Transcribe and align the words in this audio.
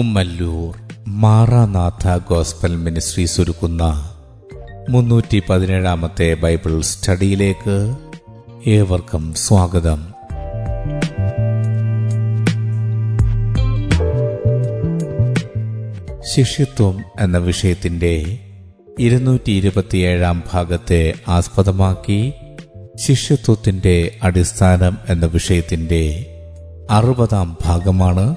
Kummallur 0.00 0.74
Maranatha 1.08 2.18
Gospel 2.28 2.76
ministry 2.76 3.28
ഒരുക്കുന്ന 3.40 3.82
മുന്നൂറ്റി 4.90 5.42
പതിനേഴാമത്തെ 5.48 6.34
ബൈബിൾ 6.34 6.80
സ്റ്റഡിയിലേക്ക് 6.80 7.96
ഏവർക്കും 8.66 9.34
സ്വാഗതം. 9.34 10.00
ശിഷ്യത്വം 16.34 17.04
എന്ന 17.20 17.38
വിഷയത്തിന്റെ 17.38 18.38
ഇരുന്നൂറ്റി 18.98 19.52
ഇരുപത്തിയേഴാം 19.52 20.42
ഭാഗത്തെ 20.52 21.12
ആസ്പദമാക്കി 21.28 22.34
ശിഷ്യത്വത്തിന്റെ 22.96 24.18
അടിസ്ഥാനം 24.22 24.98
എന്ന 25.08 25.26
വിഷയത്തിന്റെ 25.26 26.26
അറുപതാം 26.90 27.56
ഭാഗമാണ് 27.64 28.36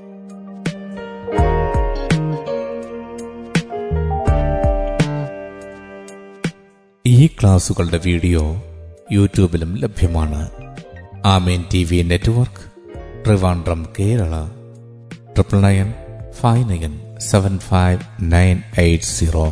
ഈ 7.21 7.27
ക്ലാസുകളുടെ 7.27 7.97
വീഡിയോ 8.05 8.41
യൂട്യൂബിലും 9.11 9.77
ലഭ്യമാണ്. 9.77 10.49
Amen 11.25 11.65
T 11.73 11.83
V 11.83 12.01
network 12.01 12.71
Trivandrum 13.25 13.93
Kerala. 13.99 14.45
Triple 15.33 15.59
nine 15.59 15.93
five 16.31 16.69
nine 16.69 17.19
seven 17.19 17.59
five 17.59 17.99
nine 18.21 18.61
eight 18.77 19.05
zero. 19.05 19.45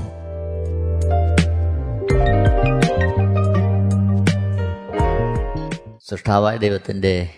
സൃഷ്ടാവായ 6.09 6.57
ദൈവത്തിന്റെ 6.57 7.33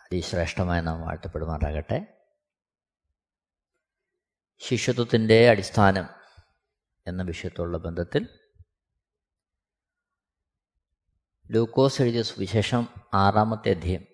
അതിശ്രേഷ്ഠമായ 0.00 0.80
നാം 0.80 1.00
വാഴ്ത്തപ്പെടുമാറാകട്ടെ. 1.00 2.06
ശിഷ്യത്വത്തിന്റെ 4.68 5.48
അടിസ്ഥാനം 5.48 6.04
എന്ന 7.06 7.22
വിഷയത്തോടുള്ള 7.22 7.78
ബന്ധത്തിൽ 7.78 8.26
ലൂക്കോസ് 11.54 12.02
എഴുതിയ 12.02 12.22
സുവിശേഷം 12.22 12.88
ആറാമത്തെ 13.14 13.70
അധ്യയം 13.70 14.06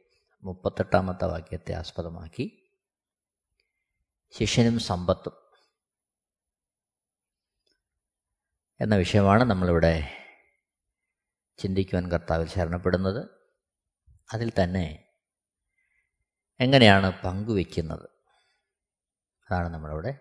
മുപ്പത്തെട്ടാമത്തെ 0.43 1.25
വാക്യത്തെ 1.25 1.73
ആസ്പദമാക്കി. 1.73 2.71
ശിഷ്യനും 4.31 4.79
സമ്പത്തും 4.79 5.33
എന്ന 8.81 8.97
വിഷയമാണ് 8.97 9.45
നമ്മളിവിടെ 9.45 10.17
ചിന്തിക്കുവാൻ 11.59 12.11
കർത്താവിൽ 12.11 12.49
ശരണപ്പെടുന്നത്. 12.49 13.29
അതിൽ 14.33 14.53
തന്നെ 14.63 15.09
എങ്ങനെയാണ് 16.61 17.23
പങ്കുവെക്കുന്നത്? 17.23 18.09
അതാണ് 19.51 19.69
നമ്മളിവിടെ 19.69 20.19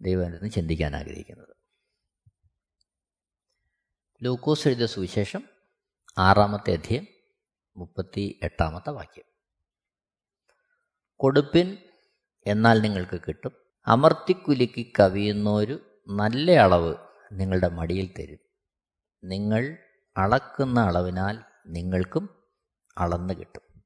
ദൈവത്തിൽ 0.00 0.48
ചിന്തിക്കാൻ 0.48 0.96
ആഗ്രഹിക്കുന്നത്. 0.96 1.59
ലൂക്കോസ് 4.22 4.68
എഴുതിയ 4.68 4.86
സുവിശേഷം 4.86 5.42
ആറാമത്തെ 6.18 6.72
അധ്യയം 6.72 7.06
മുപ്പത്തി 7.76 8.40
എട്ടാമത്തെ 8.42 8.90
വാക്യം. 8.90 9.24
കൊടുപ്പിൻ 11.16 11.78
എന്നാൽ 12.46 12.80
നിങ്ങൾക്ക് 12.80 13.20
കിട്ടും. 13.28 13.52
അമർത്തിക്കുലുക്കി 13.86 14.92
കവിയുന്നൊരു 15.00 16.02
നല്ല 16.08 16.50
അളവ് 16.50 16.94
നിങ്ങളുടെ 17.32 17.68
മടിയിൽ 17.68 18.14
തരും. 18.18 18.38
നിങ്ങൾ 19.24 19.76
അളക്കുന്ന 20.16 20.80
അളവിനാൽ 20.80 21.38
നിങ്ങൾക്കും 21.66 22.42
അളന്ന് 22.98 23.34
കിട്ടും. 23.34 23.82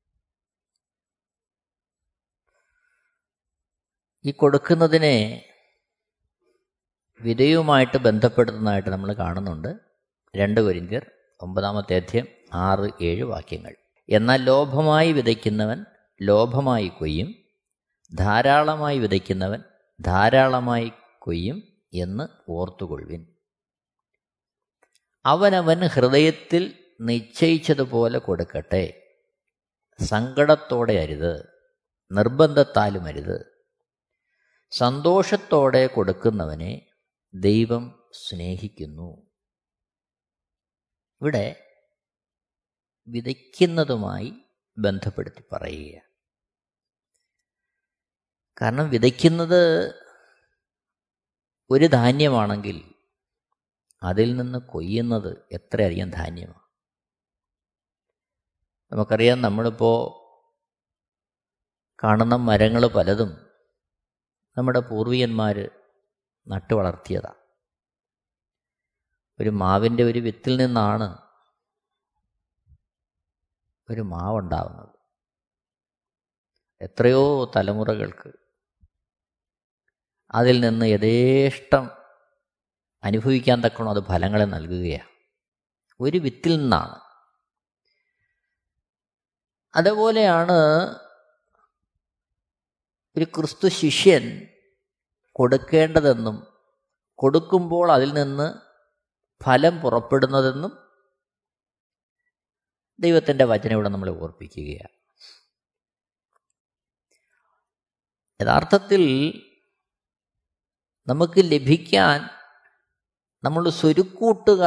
ഈ 4.25 4.31
കൊടുക്കുന്നതിനെ 4.31 5.44
വിധയുമായിട്ട് 7.21 7.97
ബന്ധപ്പെടുത്തുന്നതായിട്ട് 7.97 8.89
നമ്മൾ 8.89 9.12
കാണുന്നുണ്ട്. 9.12 9.94
രണ്ട് 10.37 10.61
കൊരിന്തിയർ 10.61 11.11
ഒമ്പതാമത്തെ 11.41 11.97
അധ്യയം 11.97 12.27
ആറ് 12.55 13.05
ഏഴ് 13.05 13.22
വാക്യങ്ങൾ. 13.22 13.75
എന്നാൽ 14.09 14.43
ലോഭമായി 14.43 15.12
വിതയ്ക്കുന്നവൻ 15.12 15.84
ലോഭമായി 16.22 16.89
കൊയ്യും 16.89 17.34
ധാരാളമായി 18.15 18.99
വിതയ്ക്കുന്നവൻ 18.99 19.62
ധാരാളമായി 20.00 20.93
കൊയ്യും 21.19 21.62
എന്ന് 21.94 22.50
ഓർത്തുകൊള്ളുവിൻ. 22.50 23.27
അവനവൻ 25.27 25.87
ഹൃദയത്തിൽ 25.87 26.78
നിശ്ചയിച്ചതുപോലെ 27.00 28.19
കൊടുക്കട്ടെ. 28.19 29.17
സങ്കടത്തോടെ 30.00 30.93
അരുത് 30.93 31.47
നിർബന്ധത്താലും 32.12 33.05
അരുത്. 33.05 33.47
സന്തോഷത്തോടെ 34.71 35.87
കൊടുക്കുന്നവനെ 35.87 36.87
ദൈവം 37.34 38.03
സ്നേഹിക്കുന്നു. 38.28 39.24
ഇവിടെ 41.25 41.65
വിതയ്ക്കുന്നതുമായി 43.07 44.33
ബന്ധപ്പെടുത്തി 44.79 45.45
പറയുക 45.53 46.01
കാരണം 48.62 48.91
വിതയ്ക്കുന്നത് 48.91 49.61
ഒരു 51.71 51.85
ധാന്യമാണെങ്കിൽ 51.87 52.95
അതിൽ 54.03 54.37
നിന്ന് 54.37 54.59
കൊയ്യുന്നത് 54.59 55.49
എത്രയധികം 55.53 56.11
ധാന്യമാണ്? 56.11 56.65
നമുക്കറിയാം 58.93 59.43
നമ്മളിപ്പോൾ 59.43 60.25
കാണുന്ന 62.05 62.37
മരങ്ങൾ 62.37 62.87
പലതും 62.87 63.31
നമ്മുടെ 64.56 64.81
പൂർവികന്മാർ 64.81 65.71
നട്ടു 66.49 66.75
വളർത്തിയതാണ് 66.75 67.44
ഒരു 69.41 69.50
മാവിന്റെ 69.50 70.03
ഒരു 70.03 70.19
വിത്തിൽ 70.19 70.56
നിന്നാണ് 70.56 71.19
ഒരു 73.91 74.00
മാവുണ്ടാവുന്നത്. 74.00 74.89
എത്രയോ 76.81 77.53
തലമുറകൾക്ക് 77.56 78.33
അതിൽ 80.34 80.61
നിന്ന് 80.61 80.87
യഥേഷ്ടം 80.87 81.91
അനുഭവിക്കാൻ 83.05 83.61
തക്കണം 83.61 83.91
അത് 83.91 84.05
ഫലങ്ങളെ 84.05 84.44
നൽകുകയാണ്. 84.44 85.09
ഒരു 86.00 86.19
വിത്തിൽ 86.19 86.56
നിന്നാണ്. 86.56 87.00
അതുപോലെയാണ് 89.77 90.53
ഒരു 93.17 93.25
ക്രിസ്തു 93.25 93.69
ശിഷ്യൻ 93.69 94.47
കൊടുക്കേണ്ടതെന്നും 95.33 96.47
കൊടുക്കുമ്പോൾ 97.15 97.93
അതിൽ 97.93 98.15
നിന്ന് 98.15 98.64
ഫലം 99.43 99.81
പുറപ്പെടുന്നതെന്നും 99.81 100.72
ദൈവത്തിന്റെ 102.99 103.45
വചനം 103.45 103.72
ഇവിടെ 103.72 103.89
നമ്മളെ 103.89 104.12
ഓർപ്പിക്കുകയാണ്. 104.12 104.95
യഥാർത്ഥത്തിൽ 108.43 109.03
നമുക്ക് 111.06 111.41
ലഭിക്കാൻ 111.41 112.29
നമ്മൾ 113.44 113.70
സ്വരുക്കൂട്ടുക 113.70 114.64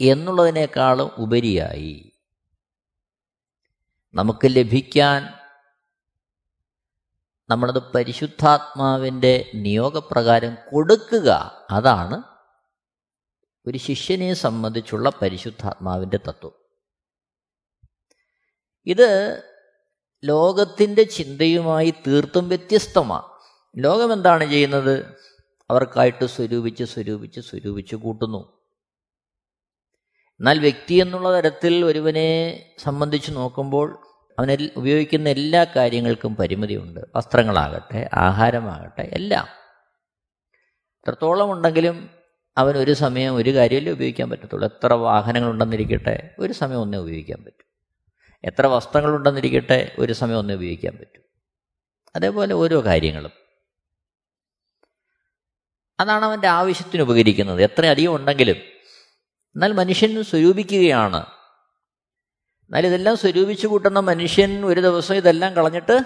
എന്നുള്ളതിനേക്കാളും 0.00 1.10
ഉപരിയായി 1.18 2.12
നമുക്ക് 4.14 4.46
ലഭിക്കാൻ 4.46 5.22
നമ്മളത് 7.50 7.92
പരിശുദ്ധാത്മാവിന്റെ 7.92 9.50
നിയോഗപ്രകാരം 9.54 10.54
കൊടുക്കുക 10.70 11.30
അതാണ് 11.70 12.33
ഒരു 13.66 13.78
ശിഷ്യനെ 13.78 14.34
സംബന്ധിച്ചുള്ള 14.34 15.12
പരിശുദ്ധാത്മാവിന്റെ 15.22 16.16
തത്വം. 16.16 16.52
ഇത് 18.86 19.42
ലോകത്തിന്റെ 20.24 21.02
ചിന്തയുമായി 21.02 21.94
തീർത്തും 22.06 22.48
വ്യത്യസ്തമാണ്. 22.48 23.22
ലോകം 23.76 24.12
എന്താണ് 24.12 24.44
ചെയ്യുന്നത്? 24.44 25.04
അവർക്കായിട്ട് 25.70 26.26
സ്വരൂപിച്ച് 26.26 26.84
സ്വരൂപിച്ച് 26.84 27.40
സ്വരൂപിച്ച് 27.40 27.96
കൂട്ടുന്നു. 27.96 28.64
എന്നാൽ 30.40 30.58
വ്യക്തി 30.58 30.94
എന്നുള്ള 30.94 31.38
തരത്തിൽ 31.38 31.84
ഒരുവനെ 31.84 32.60
സംബന്ധിച്ച് 32.78 33.32
നോക്കുമ്പോൾ 33.32 34.06
അവനിൽ 34.38 34.70
ഉപയോഗിക്കുന്ന 34.76 35.28
എല്ലാ 35.28 35.64
കാര്യങ്ങൾക്കും 35.64 36.36
പരിമിതിയുണ്ട്. 36.36 37.00
വസ്ത്രങ്ങളാകട്ടെ 37.16 38.10
ആഹാരമാകട്ടെ 38.14 39.10
എല്ലാം. 39.12 39.46
എത്രത്തോളം 40.76 41.52
ഉണ്ടെങ്കിലും 41.52 42.10
അവൻ 42.56 42.76
ഒരു 42.76 42.92
സമയം 42.92 43.34
ഒരു 43.34 43.54
കാര്യമല്ലേ 43.54 43.92
ഉപയോഗിക്കാൻ 43.92 44.30
പറ്റത്തുള്ളൂ. 44.30 44.68
എത്ര 44.68 44.92
വാഹനങ്ങളുണ്ടെന്നിരിക്കട്ടെ 44.92 46.34
ഒരു 46.38 46.52
സമയം 46.52 46.80
ഒന്നേ 46.80 46.98
ഉപയോഗിക്കാൻ 46.98 47.44
പറ്റും. 47.44 47.64
എത്ര 48.44 48.66
വസ്ത്രങ്ങളുണ്ടെന്നിരിക്കട്ടെ 48.66 49.96
ഒരു 49.98 50.12
സമയം 50.12 50.38
ഒന്നേ 50.38 50.54
ഉപയോഗിക്കാൻ 50.54 50.96
പറ്റും. 50.96 51.22
അതേപോലെ 52.16 52.54
ഓരോ 52.54 52.84
കാര്യങ്ങളും. 52.84 53.30
അതാണ് 56.00 56.24
അവന്റെ 56.24 56.48
ആവശ്യത്തിന് 56.48 57.02
ഉപകരിക്കുന്നത്. 57.02 57.62
എത്രയധികം 57.62 58.16
ഉണ്ടെങ്കിലും. 58.16 58.56
എന്നാൽ 59.54 59.72
മനുഷ്യൻ 59.72 60.24
സ്വരൂപിക്കുകയാണ്. 60.24 61.26
എന്നാൽ 62.62 62.86
ഇതെല്ലാം 62.86 63.16
സ്വരൂപിച്ചു 63.16 63.66
കൂട്ടുന്ന 63.66 64.00
മനുഷ്യൻ 64.00 64.64
ഒരു 64.64 64.80
ദിവസം 64.80 65.14
ഇതെല്ലാം 65.14 65.54
കളഞ്ഞിട്ട് 65.54 66.04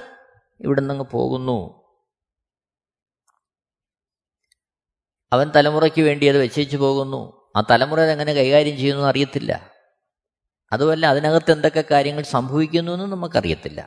ഇവിടെ 0.60 0.80
നിന്ന് 0.80 1.04
പോകുന്നു. 1.04 1.77
അവൻ 5.32 5.50
തലമുറയ്ക്ക് 5.56 6.02
വേണ്ടി 6.02 6.26
അത് 6.26 6.38
വെച്ചേച്ചു 6.38 6.76
പോകുന്നു. 6.76 7.52
ആ 7.56 7.62
തലമുറ 7.70 8.00
എങ്ങനെ 8.00 8.32
കൈകാര്യം 8.32 8.76
ചെയ്യുന്നു 8.76 9.04
അറിയത്തില്ല. 9.04 9.70
അതുമല്ല 10.72 11.06
അതിനകത്ത് 11.06 11.52
എന്തൊക്കെ 11.52 11.84
കാര്യങ്ങൾ 11.90 12.22
സംഭവിക്കുന്നു 12.22 12.92
എന്ന് 12.92 13.04
നമുക്കറിയത്തില്ല. 13.04 13.80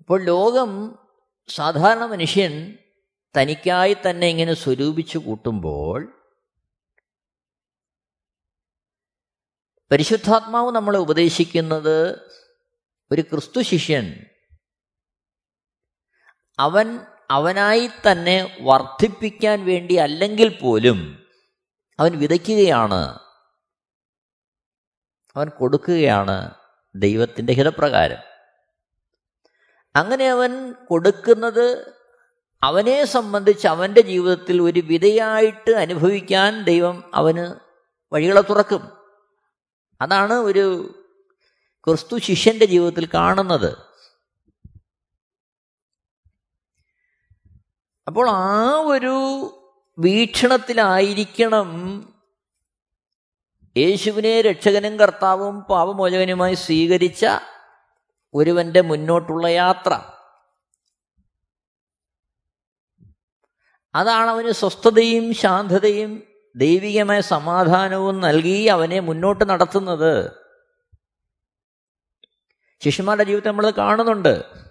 അപ്പോൾ 0.00 0.24
ലോകം 0.24 0.98
സാധാരണ 1.48 2.04
മനുഷ്യൻ 2.04 2.78
തനിക്കായി 3.40 3.96
തന്നെ 4.10 4.26
ഇങ്ങനെ 4.26 4.54
സ്വരൂപിച്ചു 4.54 5.18
കൂട്ടുമ്പോൾ 5.18 6.22
പരിശുദ്ധാത്മാവ് 9.90 10.72
നമ്മളെ 10.72 10.98
ഉപദേശിക്കുന്നത് 10.98 12.30
ഒരു 13.12 13.22
ക്രിസ്തു 13.22 13.60
ശിഷ്യൻ. 13.60 14.24
അവൻ 16.58 16.98
അവനായി 17.32 17.90
തന്നെ 18.10 18.58
വർദ്ധിപ്പിക്കാൻ 18.60 19.64
വേണ്ടി 19.64 19.94
അല്ലെങ്കിൽ 19.94 20.58
പോലും 20.58 21.26
അവൻ 22.00 22.18
വിതയ്ക്കുകയാണ്. 22.18 23.18
അവൻ 25.36 25.48
കൊടുക്കുകയാണ് 25.48 26.50
ദൈവത്തിന്റെ 26.94 27.52
ഹിതപ്രകാരം. 27.52 28.16
അങ്ങനെ 29.96 30.30
അവൻ 30.30 30.72
കൊടുക്കുന്നത് 30.72 31.94
അവനെ 32.62 33.04
സംബന്ധിച്ച് 33.04 33.68
അവന്റെ 33.68 34.00
ജീവിതത്തിൽ 34.00 34.62
ഒരു 34.62 34.80
വിധയായിട്ട് 34.80 35.70
അനുഭവിക്കാൻ 35.70 36.64
ദൈവം 36.64 37.10
അവന് 37.14 37.54
വഴികളെ 38.14 38.40
തുറക്കും. 38.40 38.92
അതാണ് 40.00 40.32
ഒരു 40.32 40.94
ക്രിസ്തു 41.86 42.18
ശിഷ്യന്റെ 42.18 42.64
ജീവിതത്തിൽ 42.64 43.08
കാണുന്നത്. 43.14 43.91
അപ്പോൾ 48.06 48.30
ആ 48.30 48.80
ഒരു 48.86 49.14
വീക്ഷണത്തിലായിരിക്കണം 49.98 51.68
യേശുവിനെ 53.76 54.40
രക്ഷകനും 54.40 54.98
കർത്താവും 54.98 55.60
പാപമോചകനുമായി 55.60 56.54
സ്വീകരിച്ച 56.54 57.26
ഒരുവന്റെ 58.34 58.80
മുന്നോട്ടുള്ള 58.80 59.46
യാത്ര. 59.46 60.00
അതാണ് 63.94 64.30
അവന് 64.30 64.50
സ്വസ്ഥതയും 64.50 65.34
ശാന്തതയും 65.34 66.22
ദൈവികമായ 66.56 67.20
സമാധാനവും 67.20 68.20
നൽകി 68.20 68.66
അവനെ 68.66 69.00
മുന്നോട്ട് 69.00 69.48
നടത്തുന്നത്. 69.48 70.36
ശിഷ്യന്മാരുടെ 72.80 73.24
ജീവിതം 73.24 73.48
നമ്മൾ 73.48 73.70
കാണുന്നുണ്ട്. 73.70 74.62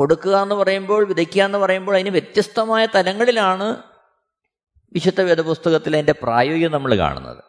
കൊടുക്കുക 0.00 0.42
എന്ന് 0.42 0.54
പറയുമ്പോൾ 0.54 1.04
വിതയ്ക്കുക 1.04 1.42
എന്ന് 1.42 1.58
പറയുമ്പോൾ 1.58 1.94
അതിന് 1.94 2.10
വ്യത്യസ്തമായ 2.10 2.86
തലങ്ങളിലാണ് 2.86 3.82
വിശുദ്ധ 4.92 5.20
വേദപുസ്തകത്തിൽ 5.20 5.94
അതിന്റെ 5.94 6.14
പ്രായോഗികം 6.22 6.72
നമ്മൾ 6.72 6.94
കാണുന്നത്. 6.94 7.44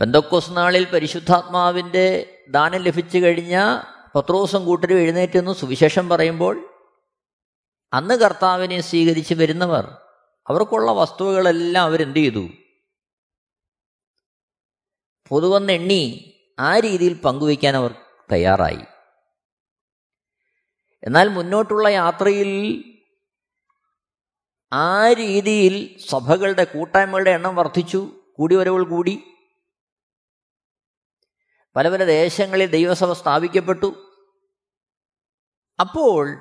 പെന്തക്കോസ് 0.00 0.50
നാളിൽ 0.50 0.90
പരിശുദ്ധാത്മാവിന്റെ 0.90 2.36
ദാനം 2.48 2.82
ലഭിച്ചു 2.82 3.18
കഴിഞ്ഞ 3.18 3.56
പത്രോസം 4.14 4.64
കൂട്ടരും 4.64 4.98
എഴുന്നേറ്റെന്ന് 4.98 5.52
സുവിശേഷം 5.52 6.08
പറയുമ്പോൾ 6.08 6.68
അന്ന് 7.92 8.14
കർത്താവിനെ 8.14 8.80
സ്വീകരിച്ച് 8.80 9.34
വരുന്നവർ 9.34 9.84
അവർക്കുള്ള 10.48 10.90
വസ്തുവകളെല്ലാം 10.92 11.84
അവരെന്ത് 11.84 12.16
ചെയ്തു? 12.16 12.48
പൊതുവെന്നെണ്ണി 15.28 16.36
ആ 16.60 16.78
രീതിയിൽ 16.78 17.20
പങ്കുവയ്ക്കാൻ 17.20 17.76
അവർ 17.76 17.94
തയ്യാറായി. 18.32 18.78
എന്നാൽ 21.04 21.28
മുന്നോട്ടുള്ള 21.28 21.88
യാത്രയിൽ 21.88 22.84
ആ 24.72 25.12
രീതിയിൽ 25.12 25.98
സഭകളുടെ 26.08 26.64
കൂട്ടായ്മകളുടെ 26.64 27.30
എണ്ണം 27.30 27.56
വർദ്ധിച്ചു 27.56 28.10
കൂടി 28.34 28.54
വരവുകൾ 28.54 28.84
കൂടി. 28.84 29.22
പല 31.76 31.88
പല 31.88 32.04
ദേശങ്ങളിൽ 32.04 32.70
ദൈവസഭ 32.70 33.12
സ്ഥാപിക്കപ്പെട്ടു. 33.12 34.16
അപ്പോൾ 35.80 36.38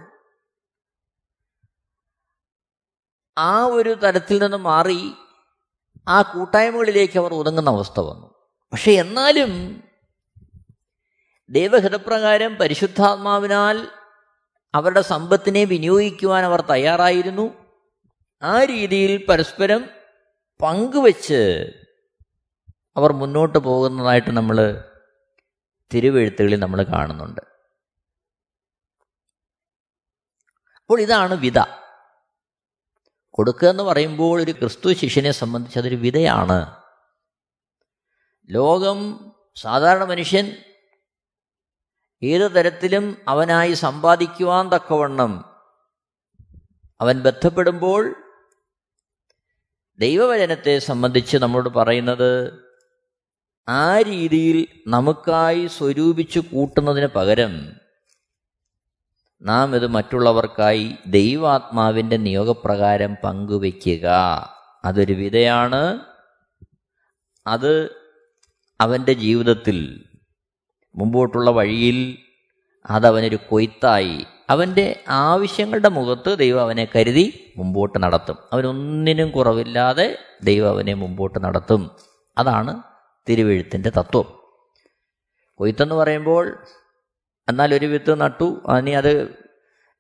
ആ 3.38 3.66
ഒരു 3.66 3.94
തരത്തിൽ 3.94 4.42
നിന്ന് 4.42 4.58
മാറി 4.58 5.14
ആ 6.08 6.22
കൂട്ടായ്മകളിലേക്ക് 6.22 7.20
അവർ 7.20 7.34
ഒതുങ്ങുന്ന 7.34 7.70
അവസ്ഥ 7.70 8.00
വന്നു. 8.00 8.28
പക്ഷെ 8.72 8.92
എന്നാലും 8.92 9.84
ദൈവഹിതപ്രകാരം 11.50 12.56
പരിശുദ്ധാത്മാവിനാൽ 12.56 13.88
അവരുടെ 14.76 15.02
സമ്പത്തിനെ 15.02 15.64
വിനിയോഗിക്കുവാൻ 15.64 16.46
അവർ 16.46 16.62
തയ്യാറായിരുന്നു. 16.62 17.76
ആ 18.42 18.64
രീതിയിൽ 18.64 19.26
പരസ്പരം 19.26 19.90
പങ്കുവച്ച് 20.62 21.70
അവർ 22.98 23.12
മുന്നോട്ട് 23.12 23.58
പോകുന്നതായിട്ട് 23.58 24.32
നമ്മൾ 24.32 24.84
തിരുവെഴുത്തുകളിൽ 25.94 26.60
നമ്മൾ 26.60 26.84
കാണുന്നുണ്ട്. 26.84 27.42
അപ്പോൾ 30.80 31.02
ഇതാണ് 31.02 31.34
വിത 31.34 31.60
കൊടുക്കുക 33.30 33.70
എന്ന് 33.70 33.84
പറയുമ്പോൾ 33.84 34.42
ഒരു 34.42 34.52
ക്രിസ്തു 34.52 34.94
ശിഷ്യനെ 34.94 35.32
സംബന്ധിച്ച് 35.32 35.80
അതൊരു 35.80 35.96
വിതയാണ് 35.96 36.78
ലോകം 38.50 39.32
സാധാരണ 39.56 40.04
മനുഷ്യൻ 40.04 40.64
ഏതു 42.24 42.48
തരത്തിലും 42.48 43.18
അവനായി 43.28 43.74
സമ്പാദിക്കുവാൻ 43.74 44.70
തക്കവണ്ണം 44.70 45.46
അവൻ 47.02 47.20
ബന്ധപ്പെടുമ്പോൾ 47.20 48.16
ദൈവവചനത്തെ 50.00 50.80
സംബന്ധിച്ച് 50.80 51.38
നമ്മോട് 51.38 51.70
പറയുന്നത് 51.70 52.64
ആ 53.70 54.02
രീതിയിൽ 54.02 54.68
നമുക്കായി 54.88 55.68
സ്വരൂപിച്ച് 55.68 56.40
കൂട്ടുന്നതിന് 56.40 57.06
പകരം 57.06 57.80
നാം 59.42 59.76
ഇത് 59.76 59.88
മറ്റുള്ളവർക്കായി 59.88 60.96
ദൈവാത്മാവിന്റെ 61.08 62.18
നിയോഗപ്രകാരം 62.18 63.18
പങ്കുവയ്ക്കുക. 63.24 64.08
അതൊരു 64.86 65.14
വിധയാണ് 65.14 66.00
അത് 67.48 67.96
അവന്റെ 68.82 69.14
ജീവിതത്തിൽ 69.14 70.09
മുമ്പോട്ടുള്ള 71.00 71.50
വഴിയിൽ 71.50 72.18
അതവനൊരു 72.90 73.40
കൊയ്ത്തായി. 73.50 74.26
അവന്റെ 74.50 75.04
ആവശ്യങ്ങളുടെ 75.10 75.90
മുഖത്ത് 75.90 76.38
ദൈവം 76.38 76.62
അവനെ 76.62 76.88
കരുതി 76.96 77.54
മുമ്പോട്ട് 77.58 78.04
നടത്തും. 78.04 78.38
അവനൊന്നിനും 78.54 79.32
കുറവില്ലാതെ 79.32 80.18
ദൈവം 80.44 80.70
അവനെ 80.70 80.94
മുമ്പോട്ട് 80.94 81.44
നടത്തും. 81.44 81.92
അതാണ് 82.38 82.84
തിരുവെഴുത്തിന്റെ 83.30 83.90
തത്വം. 83.90 84.26
കൊയ്ത്തെന്ന് 85.56 85.96
പറയുമ്പോൾ 85.96 86.58
എന്നാൽ 87.50 87.76
ഒരു 87.76 87.86
വിത്ത് 87.86 88.22
നട്ടു. 88.22 88.62
അനി 88.68 88.92
അത് 88.92 89.36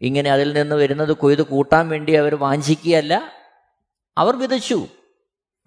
ഇങ്ങനെ 0.01 0.31
അതിൽ 0.31 0.53
നിന്ന് 0.53 0.75
വരുന്നത് 0.75 1.13
കൊയ്ത് 1.13 1.41
കൂട്ടാൻ 1.41 1.89
വേണ്ടി 1.89 2.13
അവർ 2.13 2.35
വാഞ്ചിക്കുകയല്ല. 2.35 3.31
അവർ 4.17 4.35
വിതച്ചു. 4.35 4.87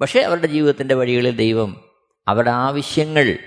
പക്ഷേ 0.00 0.20
അവരുടെ 0.20 0.46
ജീവിതത്തിന്റെ 0.46 0.94
വഴികളിൽ 0.94 1.36
ദൈവം 1.36 1.82
അവരുടെ 2.28 2.50
ആവശ്യങ്ങൾ 2.50 3.38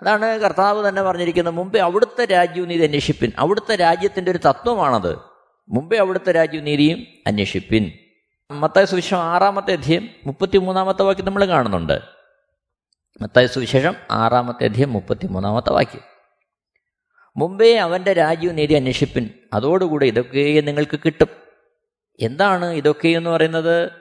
അതാണ് 0.00 0.24
കർത്താവ് 0.24 0.88
തന്നെ 0.88 1.02
പറഞ്ഞിരിക്കുന്നത് 1.02 1.54
മുമ്പേ 1.54 1.80
അവിടുത്തെ 1.80 2.24
രാജ്യവും 2.24 2.68
നീതി 2.68 2.82
അന്വേഷിപ്പിൻ. 2.82 3.32
അവിടുത്തെ 3.38 3.76
രാജ്യത്തിന്റെ 3.76 4.30
ഒരു 4.30 4.38
തത്വമാണത്. 4.38 5.18
മുമ്പേ 5.68 5.98
അവിടുത്തെ 5.98 6.32
രാജ്യവും 6.32 6.64
നീതിയും 6.64 7.06
അന്വേഷിപ്പിൻ. 7.26 7.92
മത്തായ 8.50 8.84
സുവിശേഷം 8.84 9.18
ആറാമത്തെ 9.18 9.72
അധ്യയം 9.72 10.08
മുപ്പത്തി 10.26 10.58
മൂന്നാമത്തെ 10.58 11.02
വാക്യം 11.02 11.26
നമ്മൾ 11.26 11.44
കാണുന്നുണ്ട്. 11.44 12.00
മത്തായ 13.22 13.46
സുവിശേഷം 13.46 13.94
ആറാമത്തെ 14.10 14.64
അധ്യയം 14.64 14.92
മുപ്പത്തി 14.92 15.26
മൂന്നാമത്തെ 15.26 15.70
വാക്യം. 15.72 16.00
മുമ്പേ 17.36 17.76
അവന്റെ 17.76 18.12
രാജ്യവും 18.12 18.56
നീതി 18.56 18.74
അന്വേഷിപ്പിൻ. 18.74 19.30
അതോടുകൂടെ 19.52 20.06
ഇതൊക്കെയും 20.06 20.64
നിങ്ങൾക്ക് 20.64 21.00
കിട്ടും. 21.04 21.28
എന്താണ് 22.20 22.64
ഇതൊക്കെ 22.64 23.08
എന്ന് 23.08 23.30
പറയുന്നത്? 23.30 23.92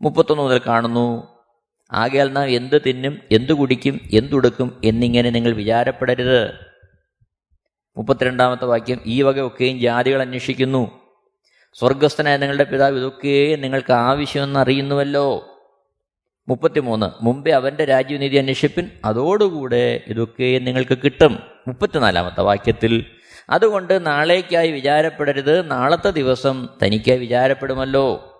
മുപ്പത്തൊന്ന് 0.00 0.42
മുതൽ 0.42 0.60
കാണുന്നു. 0.66 1.37
ആകയാൽ 1.92 2.32
നാം 2.32 2.48
എന്ത് 2.48 2.82
തിന്നും 2.86 3.18
എന്തു 3.32 3.52
കുടിക്കും 3.52 4.00
എന്തുടുക്കും 4.12 4.80
എന്നിങ്ങനെ 4.84 5.30
നിങ്ങൾ 5.30 5.52
വിചാരപ്പെടരുത്. 5.52 6.50
മുപ്പത്തിരണ്ടാമത്തെ 7.96 8.64
വാക്യം 8.64 9.00
ഈ 9.06 9.22
വകയൊക്കെയും 9.22 9.80
ജാതികൾ 9.80 10.20
അന്വേഷിക്കുന്നു. 10.20 10.90
സ്വർഗസ്ഥനായ 11.74 12.36
നിങ്ങളുടെ 12.36 12.64
പിതാവ് 12.64 12.96
ഇതൊക്കെ 12.96 13.56
നിങ്ങൾക്ക് 13.56 13.92
ആവശ്യമെന്ന് 13.92 14.60
അറിയുന്നുവല്ലോ. 14.60 15.46
മുപ്പത്തിമൂന്ന് 16.48 17.24
മുമ്പേ 17.24 17.52
അവന്റെ 17.52 17.84
രാജ്യനീതി 17.84 18.36
അന്വേഷിപ്പിൻ 18.36 18.90
അതോടുകൂടെ 19.04 20.00
ഇതൊക്കെ 20.06 20.58
നിങ്ങൾക്ക് 20.58 20.98
കിട്ടും. 21.04 21.38
മുപ്പത്തിനാലാമത്തെ 21.68 22.40
വാക്യത്തിൽ 22.40 23.06
അതുകൊണ്ട് 23.50 24.06
നാളേക്കായി 24.06 24.70
വിചാരപ്പെടരുത് 24.70 25.70
നാളത്തെ 25.70 26.10
ദിവസം 26.10 26.68
തനിക്കായി 26.82 27.18
വിചാരപ്പെടുമല്ലോ. 27.18 28.34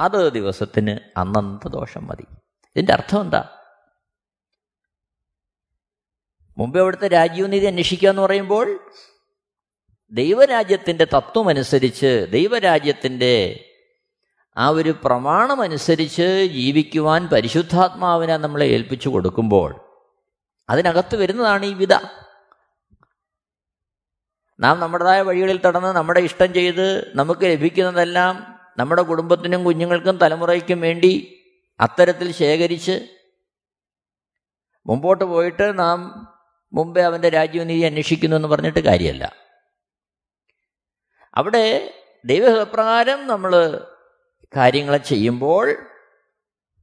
അത് 0.00 0.32
ദിവസത്തിന് 0.32 0.98
അന്നന്ത 1.16 1.68
ദോഷം 1.68 2.06
മതി. 2.06 2.24
ഇതിന്റെ 2.76 2.92
അർത്ഥം 2.92 3.20
എന്താ? 3.20 3.42
മുമ്പേ 6.58 6.80
അവിടുത്തെ 6.80 7.08
രാജ്യനീതി 7.08 7.66
അന്വേഷിക്കുക 7.66 8.08
എന്ന് 8.08 8.22
പറയുമ്പോൾ 8.22 8.80
ദൈവരാജ്യത്തിന്റെ 10.12 11.04
തത്വമനുസരിച്ച് 11.04 12.26
ദൈവരാജ്യത്തിന്റെ 12.30 13.64
ആ 14.56 14.68
ഒരു 14.68 14.90
പ്രമാണമനുസരിച്ച് 14.90 16.48
ജീവിക്കുവാൻ 16.52 17.28
പരിശുദ്ധാത്മാവിനെ 17.28 18.36
നമ്മളെ 18.36 18.64
ഏൽപ്പിച്ചു 18.66 19.08
കൊടുക്കുമ്പോൾ 19.08 19.74
അതിനകത്ത് 20.68 21.16
വരുന്നതാണ് 21.16 21.66
ഈ 21.66 21.74
വിധ. 21.74 21.94
നാം 24.60 24.80
നമ്മുടേതായ 24.80 25.20
വഴികളിൽ 25.22 25.60
തടന്ന് 25.66 25.86
നമ്മുടെ 25.86 26.20
ഇഷ്ടം 26.20 26.54
ചെയ്ത് 26.54 27.12
നമുക്ക് 27.14 27.40
ലഭിക്കുന്നതെല്ലാം 27.40 28.56
നമ്മുടെ 28.78 29.02
കുടുംബത്തിനും 29.02 29.64
കുഞ്ഞുങ്ങൾക്കും 29.64 30.18
തലമുറയ്ക്കും 30.18 30.80
വേണ്ടി 30.80 31.35
അത്തരത്തിൽ 31.80 32.32
ശേഖരിച്ച് 32.32 33.08
മുമ്പോട്ട് 34.86 35.24
പോയിട്ട് 35.24 35.78
നാം 35.78 36.28
മുമ്പേ 36.72 37.02
അവന്റെ 37.02 37.28
രാജ്യനീതി 37.28 37.80
അന്വേഷിക്കുന്നു 37.80 38.36
എന്ന് 38.36 38.48
പറഞ്ഞിട്ട് 38.48 38.78
കാര്യമല്ല. 38.78 39.36
അവിടെ 41.34 41.94
ദൈവപ്രകാരം 42.24 43.26
നമ്മൾ 43.26 43.80
കാര്യങ്ങളെ 44.56 44.98
ചെയ്യുമ്പോൾ 44.98 45.76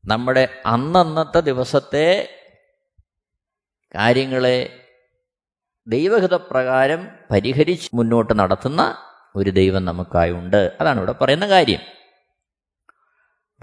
നമ്മുടെ 0.05 0.61
അന്നന്നത്തെ 0.65 1.39
ദിവസത്തെ 1.39 2.39
കാര്യങ്ങളെ 3.95 4.79
ദൈവഹിതപ്രകാരം 5.87 7.07
പരിഹരിച്ച് 7.31 7.89
മുന്നോട്ട് 7.93 8.39
നടത്തുന്ന 8.39 8.97
ഒരു 9.35 9.49
ദൈവം 9.49 9.85
നമുക്കായുണ്ട്. 9.85 10.77
അതാണ് 10.81 10.97
ഇവിടെ 10.97 11.11
പറയുന്ന 11.11 11.47
കാര്യം. 11.47 11.79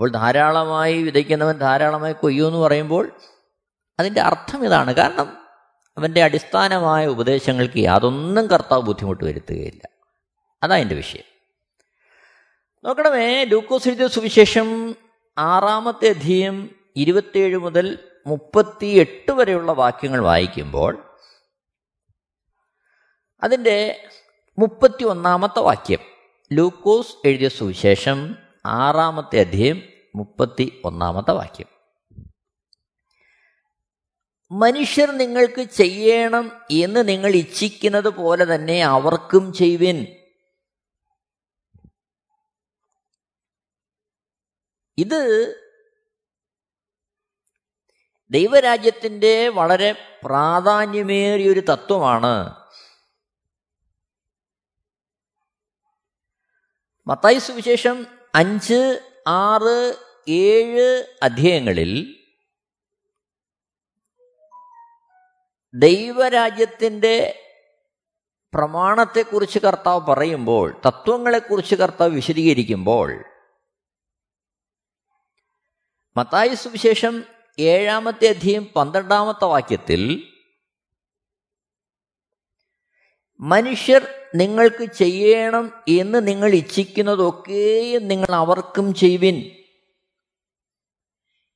അപ്പോൾ 0.01 0.11
ധാരാളമായി 0.11 1.03
വിതയ്ക്കുന്നവൻ 1.03 1.59
ധാരാളമായി 1.59 2.13
കൊയ്യൂ 2.13 2.47
എന്ന് 2.47 2.59
പറയുമ്പോൾ 2.59 3.13
അതിന്റെ 4.01 4.21
അർത്ഥം 4.21 4.65
ഇതാണ്. 4.65 4.95
കാരണം 4.95 5.37
അവന്റെ 5.99 6.23
അടിസ്ഥാനമായ 6.23 7.07
ഉപദേശങ്ങൾക്ക് 7.07 7.79
യാതൊന്നും 7.79 8.47
കർത്താവ് 8.47 8.83
ബുദ്ധിമുട്ട് 8.83 9.25
വരുത്തുകയില്ല 9.25 9.89
അതാ 10.63 10.77
എന്റെ 10.77 10.95
വിഷയം. 10.95 11.23
നോക്കണമേ 12.85 13.45
ലൂക്കോസ് 13.45 13.89
എഴുതിയ 13.89 14.07
സുവിശേഷം 14.07 14.97
ആറാമത്തെ 15.39 16.09
അധ്യയം 16.09 16.75
ഇരുപത്തിയേഴ് 16.97 17.57
മുതൽ 17.57 17.99
മുപ്പത്തി 18.27 18.87
എട്ട് 18.87 19.33
വരെയുള്ള 19.33 19.73
വാക്യങ്ങൾ 19.73 20.21
വായിക്കുമ്പോൾ 20.21 21.05
അതിന്റെ 23.43 24.09
മുപ്പത്തി 24.59 25.05
ഒന്നാമത്തെ 25.05 25.59
വാക്യം 25.59 25.99
ലൂക്കോസ് 26.53 27.29
എഴുതിയ 27.29 27.49
സുവിശേഷം 27.49 28.37
ആറാമത്തെ 28.67 29.41
അധ്യയം 29.41 29.90
മുപ്പത്തി 30.15 30.83
ഒന്നാമത്തെ 30.85 31.31
വാക്യം. 31.31 31.67
മനുഷ്യർ 34.53 35.11
നിങ്ങൾക്ക് 35.11 35.63
ചെയ്യണം 35.63 36.61
എന്ന് 36.71 37.09
നിങ്ങൾ 37.09 37.31
ഇച്ഛിക്കുന്നത് 37.31 38.09
പോലെ 38.09 38.55
തന്നെ 38.55 38.85
അവർക്കും 38.85 39.53
ചെയ്യുവിൻ. 39.53 40.07
ഇത് 44.99 45.55
ദൈവരാജ്യത്തിന്റെ 48.31 49.49
വളരെ 49.49 50.21
പ്രാധാന്യമേറിയൊരു 50.25 51.61
തത്വമാണ്. 51.61 52.61
മത്തായി 57.07 57.39
സുവിശേഷം 57.39 58.07
അഞ്ച് 58.35 59.10
ആറ് 59.31 59.95
ഏഴ് 60.29 61.05
അധ്യായങ്ങളിൽ 61.23 61.93
ദൈവരാജ്യത്തിന്റെ 65.75 67.45
പ്രമാണത്തെക്കുറിച്ച് 68.55 69.59
കർത്താവ് 69.59 70.01
പറയുമ്പോൾ 70.01 70.81
തത്വങ്ങളെക്കുറിച്ച് 70.87 71.75
കർത്താവ് 71.75 72.11
വിശദീകരിക്കുമ്പോൾ 72.11 73.11
മത്തായി 76.17 76.55
സുവിശേഷം 76.55 77.25
ഏഴാമത്തെ 77.59 78.27
അധ്യയം 78.29 78.71
പന്ത്രണ്ടാമത്തെ 78.77 79.45
വാക്യത്തിൽ 79.45 80.30
മനുഷ്യർ 83.41 84.07
നിങ്ങൾക്ക് 84.35 84.85
ചെയ്യണം 84.85 85.83
എന്ന് 85.89 86.27
നിങ്ങൾ 86.27 86.51
ഇച്ഛിക്കുന്നതൊക്കെയും 86.51 88.09
നിങ്ങൾ 88.09 88.35
അവർക്കും 88.35 88.95
ചെയ്യുവിൻ. 88.95 89.65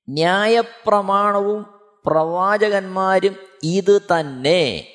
ന്യായപ്രമാണവും 0.09 1.63
പ്രവാചകന്മാരും 2.07 3.37
ഇത് 3.63 4.03
തന്നെ. 4.03 4.95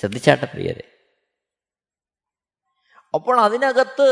ശ്രദ്ധിച്ചാട്ട 0.00 0.44
പ്രിയരെ. 0.44 0.82
അപ്പോൾ 3.14 3.40
അതിനകത്ത് 3.40 4.08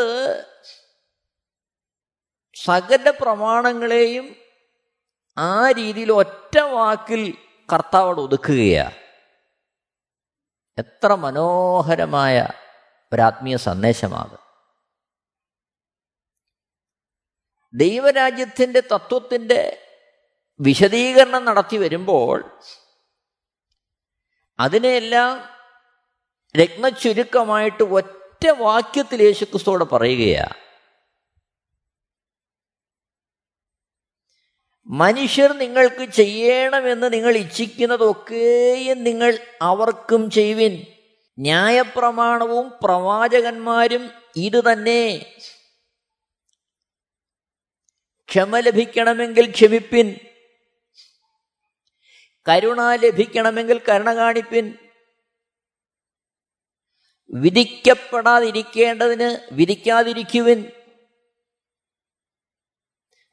സകല 2.55 3.13
പ്രമാണങ്ങളെയും 3.21 4.37
ആ 5.39 5.71
രീതിയിൽ 5.71 6.13
ഒറ്റ 6.13 6.59
വാക്കിൽ 6.59 7.35
കർത്താവോട് 7.73 8.21
ഒതുക്കുകയാണ്. 8.21 9.04
എത്ര 10.79 11.15
മനോഹരമായ 11.15 12.49
ഒരാത്മീയ 13.13 13.57
സന്ദേശമാണ് 13.57 14.37
ദൈവരാജ്യത്തിന്റെ 17.75 18.81
തത്വത്തിന്റെ 18.81 19.79
വിശദീകരണം 20.61 21.45
നടത്തി 21.45 21.77
വരുമ്പോൾ 21.77 22.45
അതിനെല്ലാം 24.59 25.49
രത്നചുരുക്കമായിട്ട് 26.55 27.83
ഒറ്റ 27.83 28.47
വാക്യത്തിൽ 28.59 29.23
യേശുക്രിസ്തോടെ 29.23 29.85
പറയുകയാണ് 29.85 30.64
മനുഷ്യർ 34.87 35.53
നിങ്ങൾക്ക് 35.53 36.13
ചെയ്യണമെന്ന് 36.13 37.13
നിങ്ങൾ 37.13 37.37
ഇച്ഛിക്കുന്നതൊക്കെയും 37.37 39.05
നിങ്ങൾ 39.05 39.39
അവർക്കും 39.63 40.31
ചെയ്യുവിൻ. 40.31 40.87
ന്യായപ്രമാണവും 41.39 42.73
പ്രവാചകന്മാരും 42.83 44.11
ഇത് 44.37 44.73
തന്നെ. 44.73 45.37
ക്ഷമ 48.29 48.59
ലഭിക്കണമെങ്കിൽ 48.59 49.51
ക്ഷമിപ്പിൻ. 49.51 50.19
കരുണ 52.49 52.95
ലഭിക്കണമെങ്കിൽ 52.95 53.81
കരുണ 53.89 54.15
കാണിപ്പിൻ. 54.15 54.75
വിധിക്കപ്പെടാതിരിക്കേണ്ടതിന് 57.31 59.55
വിധിക്കാതിരിക്കുവിൻ. 59.55 60.73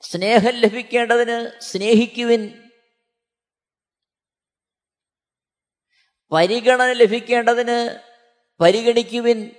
സ്നേഹം 0.01 0.51
ലഭിക്കേണ്ടതിന് 0.51 1.61
സ്നേഹിക്കുവിൻ. 1.61 2.69
പരിഗണന 6.31 6.91
ലഭിക്കേണ്ടതിന് 6.91 7.99
പരിഗണിക്കുവിൻ. 8.61 9.51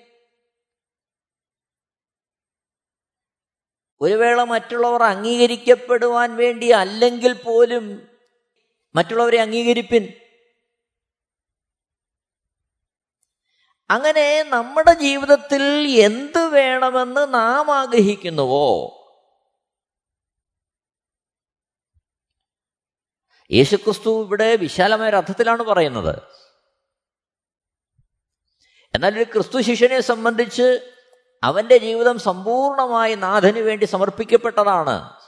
ഒരു 4.01 4.15
വേള 4.15 4.43
മറ്റുള്ളവർ 4.45 5.03
അംഗീകരിക്കപ്പെടുവാൻ 5.03 6.37
വേണ്ടി 6.37 6.67
അല്ലെങ്കിൽ 6.67 7.33
പോലും 7.33 8.09
മറ്റുള്ളവരെ 8.95 9.41
അംഗീകരിപ്പിൻ. 9.41 10.09
അങ്ങനെ 13.91 14.43
നമ്മുടെ 14.43 14.95
ജീവിതത്തിൽ 14.95 15.63
എന്ത് 15.89 16.47
വേണമെന്ന് 16.47 17.35
നാം 17.35 17.77
ആഗ്രഹിക്കുന്നുവോ? 17.77 18.99
യേശുക്രിസ്തു 23.53 24.25
ഇവിടെ 24.25 24.57
വിശാലമായ 24.57 25.11
അർത്ഥത്തിലാണ് 25.11 25.63
പറയുന്നത്. 25.63 26.23
എന്നാൽ 28.95 29.17
ഒരു 29.17 29.25
ക്രിസ്തു 29.25 29.61
ശിഷ്യനെ 29.61 30.01
സംബന്ധിച്ച് 30.01 30.93
അവന്റെ 31.43 31.79
ജീവിതം 31.79 32.19
സമ്പൂർണമായി 32.19 33.15
നാഥന് 33.15 33.59
വേണ്ടി 33.59 33.85
സമർപ്പിക്കപ്പെട്ടതാണ്. 33.85 35.19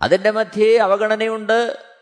അതിന്റെ 0.00 0.30
മധ്യേ 0.30 0.78
അവഗണനയുണ്ട് 0.78 1.92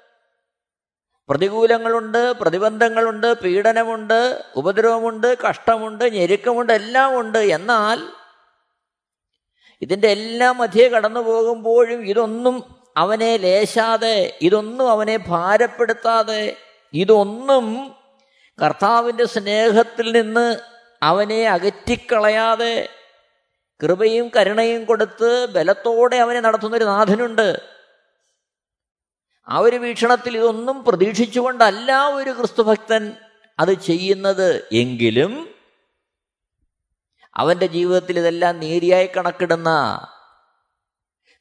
പ്രതികൂലങ്ങളുണ്ട് 1.29 2.33
പ്രതിബന്ധങ്ങളുണ്ട് 2.33 3.35
പീഡനമുണ്ട് 3.41 4.45
ഉപദ്രവമുണ്ട് 4.57 5.39
കഷ്ടമുണ്ട് 5.39 6.05
ഞെരുക്കമുണ്ട് 6.05 6.73
എല്ലാം 6.73 7.21
ഉണ്ട് 7.21 7.39
എന്നാൽ 7.39 8.09
ഇതിന്റെ 9.83 10.09
എല്ലാം 10.09 10.59
മധ്യേ 10.59 10.89
കടന്നു 10.89 11.21
പോകുമ്പോഴും 11.21 12.07
ഇതൊന്നും 12.07 12.80
അവനെ 12.97 13.37
ലേശാതെ 13.37 14.39
ഇതൊന്നും 14.43 14.91
അവനെ 14.91 15.17
ഭാരപ്പെടുത്താതെ 15.17 16.57
ഇതൊന്നും 16.95 17.97
കർത്താവിന്റെ 18.63 19.25
സ്നേഹത്തിൽ 19.25 20.13
നിന്ന് 20.13 20.57
അവനെ 21.03 21.49
അകറ്റിക്കളയാതെ 21.49 22.89
കൃപയും 23.83 24.31
കരുണയും 24.37 24.85
കൊടുത്ത് 24.85 25.47
ബലത്തോടെ 25.55 26.17
അവനെ 26.17 26.41
നടത്തുന്നൊരു 26.41 26.85
നാഥനുണ്ട്. 26.85 27.63
ആ 29.49 29.59
ഒരു 29.59 29.77
വീക്ഷണത്തിൽ 29.77 30.37
ഇതൊന്നും 30.37 30.85
പ്രതീക്ഷിച്ചുകൊണ്ടല്ല 30.85 32.09
ഒരു 32.15 32.31
ക്രിസ്തുഭക്തൻ 32.31 33.13
അത് 33.59 33.73
ചെയ്യുന്നത്. 33.75 34.69
എങ്കിലും 34.73 35.55
അവന്റെ 37.37 37.67
ജീവിതത്തിൽ 37.67 38.19
ഇതെല്ലാം 38.19 38.61
നേരിയായി 38.61 39.09
കണക്കിടുന്ന 39.17 39.71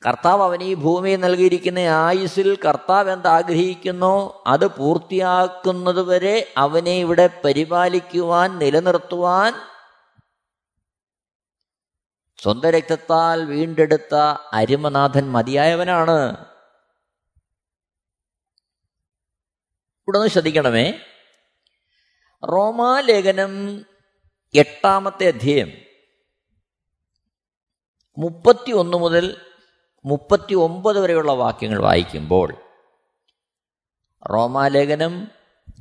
കർത്താവ് 0.08 0.44
അവന് 0.44 0.64
ഈ 0.64 0.74
ഭൂമിയിൽ 0.74 1.20
നൽകിയിരിക്കുന്ന 1.20 1.80
ആയുസിൽ 1.80 2.56
കർത്താവ് 2.56 3.12
എന്താഗ്രഹിക്കുന്നോ 3.12 4.44
അത് 4.48 4.76
പൂർത്തിയാക്കുന്നത് 4.76 6.02
വരെ 6.02 6.54
അവനെ 6.58 6.92
ഇവിടെ 6.92 7.42
പരിപാലിക്കുവാൻ 7.46 8.58
നിലനിർത്തുവാൻ 8.58 9.54
സ്വന്തം 12.38 12.70
രക്തത്താൽ 12.70 13.46
വീണ്ടെടുത്ത 13.46 14.16
അരിമനാഥൻ 14.54 15.32
മതിയായവനാണ്. 15.32 16.46
ഇവിടെ 20.02 20.18
ഒന്ന് 20.18 20.30
ശ്രദ്ധിക്കണമേ. 20.30 20.92
റോമാലേഖനം 22.52 23.86
എട്ടാമത്തെ 24.56 25.28
അധ്യയം 25.28 25.72
മുപ്പത്തി 28.18 28.72
ഒന്ന് 28.72 28.98
മുതൽ 28.98 29.49
മുപ്പത്തി 30.06 30.54
ഒമ്പത് 30.54 31.00
വരെയുള്ള 31.00 31.32
വാക്യങ്ങൾ 31.32 31.82
വായിക്കുമ്പോൾ 31.82 32.54
റോമാലേഖനം 34.30 35.28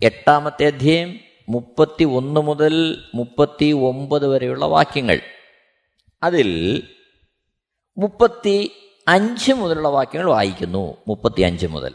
എട്ടാമത്തെ 0.03 0.67
അധ്യയം 0.67 1.21
മുപ്പത്തി 1.49 2.05
ഒന്ന് 2.05 2.41
മുതൽ 2.41 3.05
മുപ്പത്തി 3.15 3.73
ഒമ്പത് 3.73 4.27
വരെയുള്ള 4.27 4.65
വാക്യങ്ങൾ. 4.65 5.21
അതിൽ 6.23 6.83
മുപ്പത്തി 7.99 8.71
അഞ്ച് 9.09 9.53
മുതലുള്ള 9.53 9.89
വാക്യങ്ങൾ 9.89 10.31
വായിക്കുന്നു. 10.31 10.97
മുപ്പത്തി 11.09 11.43
അഞ്ച് 11.43 11.67
മുതൽ. 11.67 11.95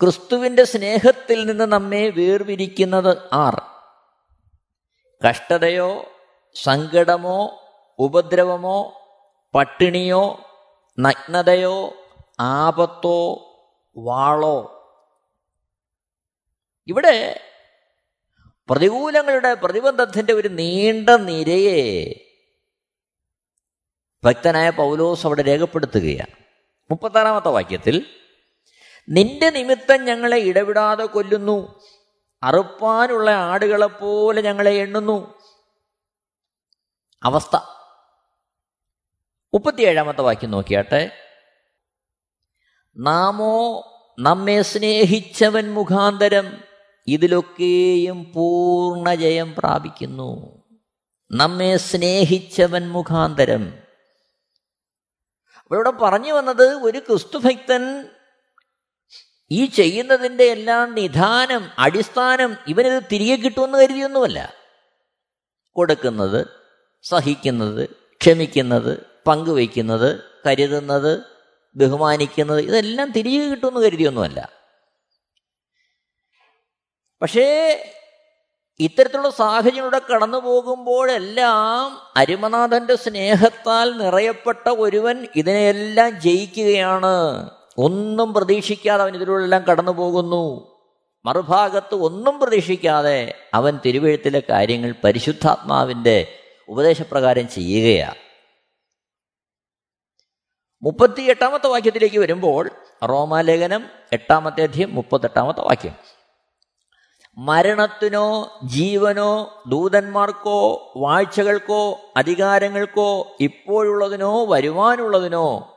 ക്രിസ്തുവിന്റെ 0.00 0.64
സ്നേഹത്തിൽ 0.64 1.46
നിന്ന് 1.46 1.64
നമ്മെ 1.64 2.08
വേർപിരിക്കുന്നത് 2.08 3.18
ആർ? 3.32 3.62
കഷ്ടതയോ 5.30 6.04
സങ്കടമോ 6.54 7.62
ഉപദ്രവമോ 7.98 8.92
പട്ടിണിയോ 9.54 10.50
നഗ്നതയോ 10.98 11.94
ആപത്തോ 12.40 13.34
വാളോ. 13.96 14.70
ഇവിടെ 16.86 17.40
പ്രതികൂലങ്ങളുടെ 18.70 19.54
പ്രതിബന്ധത്തിന്റെ 19.54 20.32
ഒരു 20.32 20.48
നീണ്ട 20.48 21.10
നിരയെ 21.10 22.14
ഭക്തനായ 24.24 24.70
പൗലോസ് 24.70 25.26
അവിടെ 25.26 25.42
രേഖപ്പെടുത്തുകയാണ്. 25.42 26.44
മുപ്പത്താറാമത്തെ 26.90 27.48
വാക്യത്തിൽ 27.48 28.06
നിന്റെ 29.08 29.50
നിമിത്തം 29.50 30.04
ഞങ്ങളെ 30.04 30.36
ഇടവിടാതെ 30.36 31.04
കൊല്ലുന്നു. 31.04 31.80
അറുപ്പാനുള്ള 32.42 33.30
ആടുകളെപ്പോലെ 33.30 34.42
ഞങ്ങളെ 34.42 34.70
എണ്ണുന്നു. 34.70 35.34
അവസ്ഥ 37.22 37.56
മുപ്പത്തിയേഴാമത്തെ 39.54 40.20
വാക്യം 40.20 40.50
നോക്കിയാട്ടെ. 40.50 41.10
നാമോ 42.96 43.84
നമ്മെ 44.18 44.62
സ്നേഹിച്ചവൻ 44.62 45.72
മുഖാന്തരം 45.72 46.60
ഇതിലൊക്കെയും 47.06 48.32
പൂർണ 48.32 49.14
ജയം 49.14 49.54
പ്രാപിക്കുന്നു. 49.58 50.62
നമ്മെ 51.30 51.76
സ്നേഹിച്ചവൻ 51.76 52.88
മുഖാന്തരം. 52.88 53.78
ഇവിടെ 55.70 55.90
പറഞ്ഞു 55.90 56.32
വന്നത് 56.32 56.72
ഒരു 56.72 56.98
ക്രിസ്തുഭക്തൻ 56.98 58.04
ഈ 59.50 59.66
ചെയ്യുന്നതിന്റെ 59.66 60.44
എല്ലാം 60.44 60.94
നിധാനം 60.94 61.70
അടിസ്ഥാനം 61.78 62.56
ഇവനിത് 62.68 63.02
തിരികെ 63.12 63.36
കിട്ടുമെന്ന് 63.36 63.78
കരുതിയൊന്നുമല്ല. 63.78 64.54
കൊടുക്കുന്നത് 65.72 66.46
സഹിക്കുന്നത് 67.02 67.88
ക്ഷമിക്കുന്നത് 67.90 69.13
പങ്കുവയ്ക്കുന്നത് 69.26 70.20
കരുതുന്നത് 70.46 71.22
ബഹുമാനിക്കുന്നത് 71.76 72.60
ഇതെല്ലാം 72.60 73.12
തിരികെ 73.12 73.50
കിട്ടുമെന്ന് 73.50 73.80
കരുതിയൊന്നുമല്ല. 73.80 74.48
പക്ഷേ 77.22 77.78
ഇത്തരത്തിലുള്ള 78.80 79.30
സാഹചര്യങ്ങളുടെ 79.30 80.00
കടന്നു 80.12 80.38
പോകുമ്പോഴെല്ലാം 80.38 81.98
അരുമനാഥന്റെ 82.16 82.94
സ്നേഹത്താൽ 82.94 83.98
നിറയപ്പെട്ട 83.98 84.68
ഒരുവൻ 84.68 85.26
ഇതിനെയെല്ലാം 85.36 86.20
ജയിക്കുകയാണ്. 86.20 87.50
ഒന്നും 87.78 88.34
പ്രതീക്ഷിക്കാതെ 88.34 89.02
അവൻ 89.02 89.16
ഇതിലൂടെല്ലാം 89.16 89.62
കടന്നു 89.62 89.92
പോകുന്നു. 89.92 90.74
മറുഭാഗത്ത് 91.24 91.94
ഒന്നും 91.94 92.40
പ്രതീക്ഷിക്കാതെ 92.40 93.34
അവൻ 93.54 93.78
തിരുവഴുത്തിലെ 93.86 94.42
കാര്യങ്ങൾ 94.50 94.94
പരിശുദ്ധാത്മാവിന്റെ 95.04 96.38
ഉപദേശപ്രകാരം 96.68 97.48
ചെയ്യുകയാണ്. 97.48 98.23
മുപ്പത്തി 100.84 101.22
എട്ടാമത്തെ 101.22 101.66
വാക്യത്തിലേക്ക് 101.66 102.18
വരുമ്പോൾ 102.18 102.70
റോമാലേഖനം 103.04 103.84
എട്ടാമത്തെ 104.12 104.62
അധ്യയം 104.62 104.94
മുപ്പത്തെട്ടാമത്തെ 104.94 105.60
വാക്യം. 105.60 105.92
മരണത്തിനോ 107.38 108.52
ജീവനോ 108.64 109.62
ദൂതന്മാർക്കോ 109.68 110.92
വാഴ്ചകൾക്കോ 110.96 112.00
അധികാരങ്ങൾക്കോ 112.16 113.36
ഇപ്പോഴുള്ളതിനോ 113.40 114.46
വരുവാനുള്ളതിനോ 114.46 115.76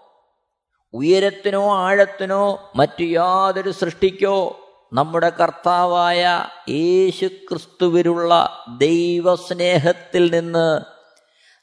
ഉയരത്തിനോ 0.94 1.78
ആഴത്തിനോ 1.78 2.72
മറ്റു 2.76 3.04
യാതൊരു 3.04 3.70
സൃഷ്ടിക്കോ 3.70 4.60
നമ്മുടെ 4.94 5.30
കർത്താവായ 5.30 6.48
യേശു 6.70 7.26
ക്രിസ്തുവിലുള്ള 7.26 8.66
ദൈവസ്നേഹത്തിൽ 8.78 10.40
നിന്ന് 10.40 10.82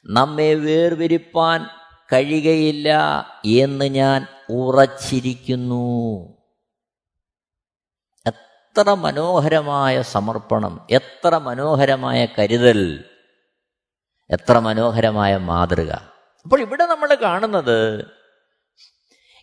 നമ്മെ 0.05 0.53
വേർവിരിപ്പാൻ 0.53 1.67
കഴിയുകയില്ല 2.13 2.89
എന്ന് 3.45 3.85
ഞാൻ 3.85 4.27
ഉറച്ചിരിക്കുന്നു. 4.49 6.27
എത്ര 8.27 8.93
മനോഹരമായ 8.93 10.01
സമർപ്പണം 10.01 10.87
എത്ര 10.91 11.37
മനോഹരമായ 11.37 12.27
കരുതൽ 12.39 13.05
എത്ര 14.29 14.59
മനോഹരമായ 14.59 15.37
മാതൃക. 15.37 15.91
അപ്പോൾ 16.43 16.61
ഇവിടെ 16.61 16.85
നമ്മൾ 16.85 17.17
കാണുന്നത് 17.21 18.05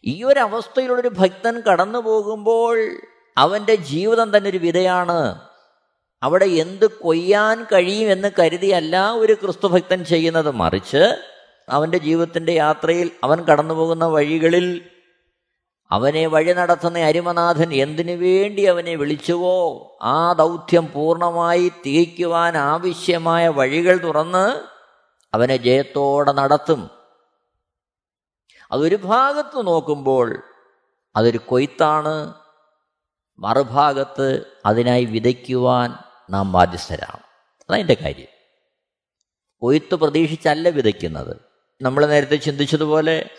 ഈ 0.05 0.25
ഒരു 0.25 0.40
അവസ്ഥയിലുള്ളൊരു 0.40 1.09
ഭക്തൻ 1.09 1.61
കടന്നു 1.61 1.98
പോകുമ്പോൾ 1.98 3.01
അവന്റെ 3.38 3.75
ജീവിതം 3.75 4.37
തന്നെ 4.37 4.51
ഒരു 4.51 4.59
വിധയാണ്. 4.59 5.40
അവിടെ 6.22 6.44
എന്ത് 6.44 6.90
കൊയ്യാൻ 6.90 7.64
കഴിയും 7.64 8.12
എന്ന് 8.12 8.31
കരുതിയല്ല 8.38 9.12
ഒരു 9.12 9.33
ക്രിസ്തുഭക്തൻ 9.33 10.05
ചെയ്യുന്നത്. 10.05 10.51
മറിച്ച് 10.51 11.31
അവന്റെ 11.68 11.98
ജീവിതത്തിന്റെ 11.98 12.53
യാത്രയിൽ 12.53 13.11
അവൻ 13.25 13.44
കടന്നു 13.44 13.75
പോകുന്ന 13.75 14.05
വഴികളിൽ 14.05 14.90
അവനെ 15.90 16.27
വഴി 16.27 16.53
നടത്തുന്ന 16.53 16.98
അരിമനാഥൻ 16.98 17.75
എന്തിനു 17.75 18.12
വേണ്ടി 18.12 18.62
അവനെ 18.62 18.94
വിളിച്ചുവോ? 18.94 19.92
ആ 20.03 20.33
ദൗത്യം 20.33 20.92
പൂർണമായി 20.92 21.72
തികയ്ക്കുവാൻ 21.87 22.57
ആവശ്യമായ 22.57 23.48
വഴികൾ 23.48 23.96
തുറന്ന് 23.96 24.61
അവനെ 25.35 25.57
ജയത്തോടെ 25.57 26.33
നടത്തും. 26.33 26.90
അതൊരു 28.72 28.96
ഭാഗത്ത് 28.96 29.66
നോക്കുമ്പോൾ 29.66 30.42
അതൊരു 31.16 31.40
കൊയ്ത്താണ്. 31.46 32.35
മറുഭാഗത്ത് 33.38 34.46
അതിനായി 34.66 35.05
വിതയ്ക്കുവാൻ 35.05 35.94
നാം 36.31 36.53
ബാധ്യസ്ഥരാണ്. 36.53 37.22
അതതിന്റെ 37.70 37.94
കാര്യം. 37.94 38.27
കൊയ്ത്ത് 39.61 39.94
പ്രതീക്ഷിച്ചല്ല 39.94 40.68
വിതയ്ക്കുന്നത്. 40.68 41.51
നമ്മൾ 41.82 42.06
നേരത്തെ 42.06 42.36
ചിന്തിച്ചതുപോലെ 42.36 43.30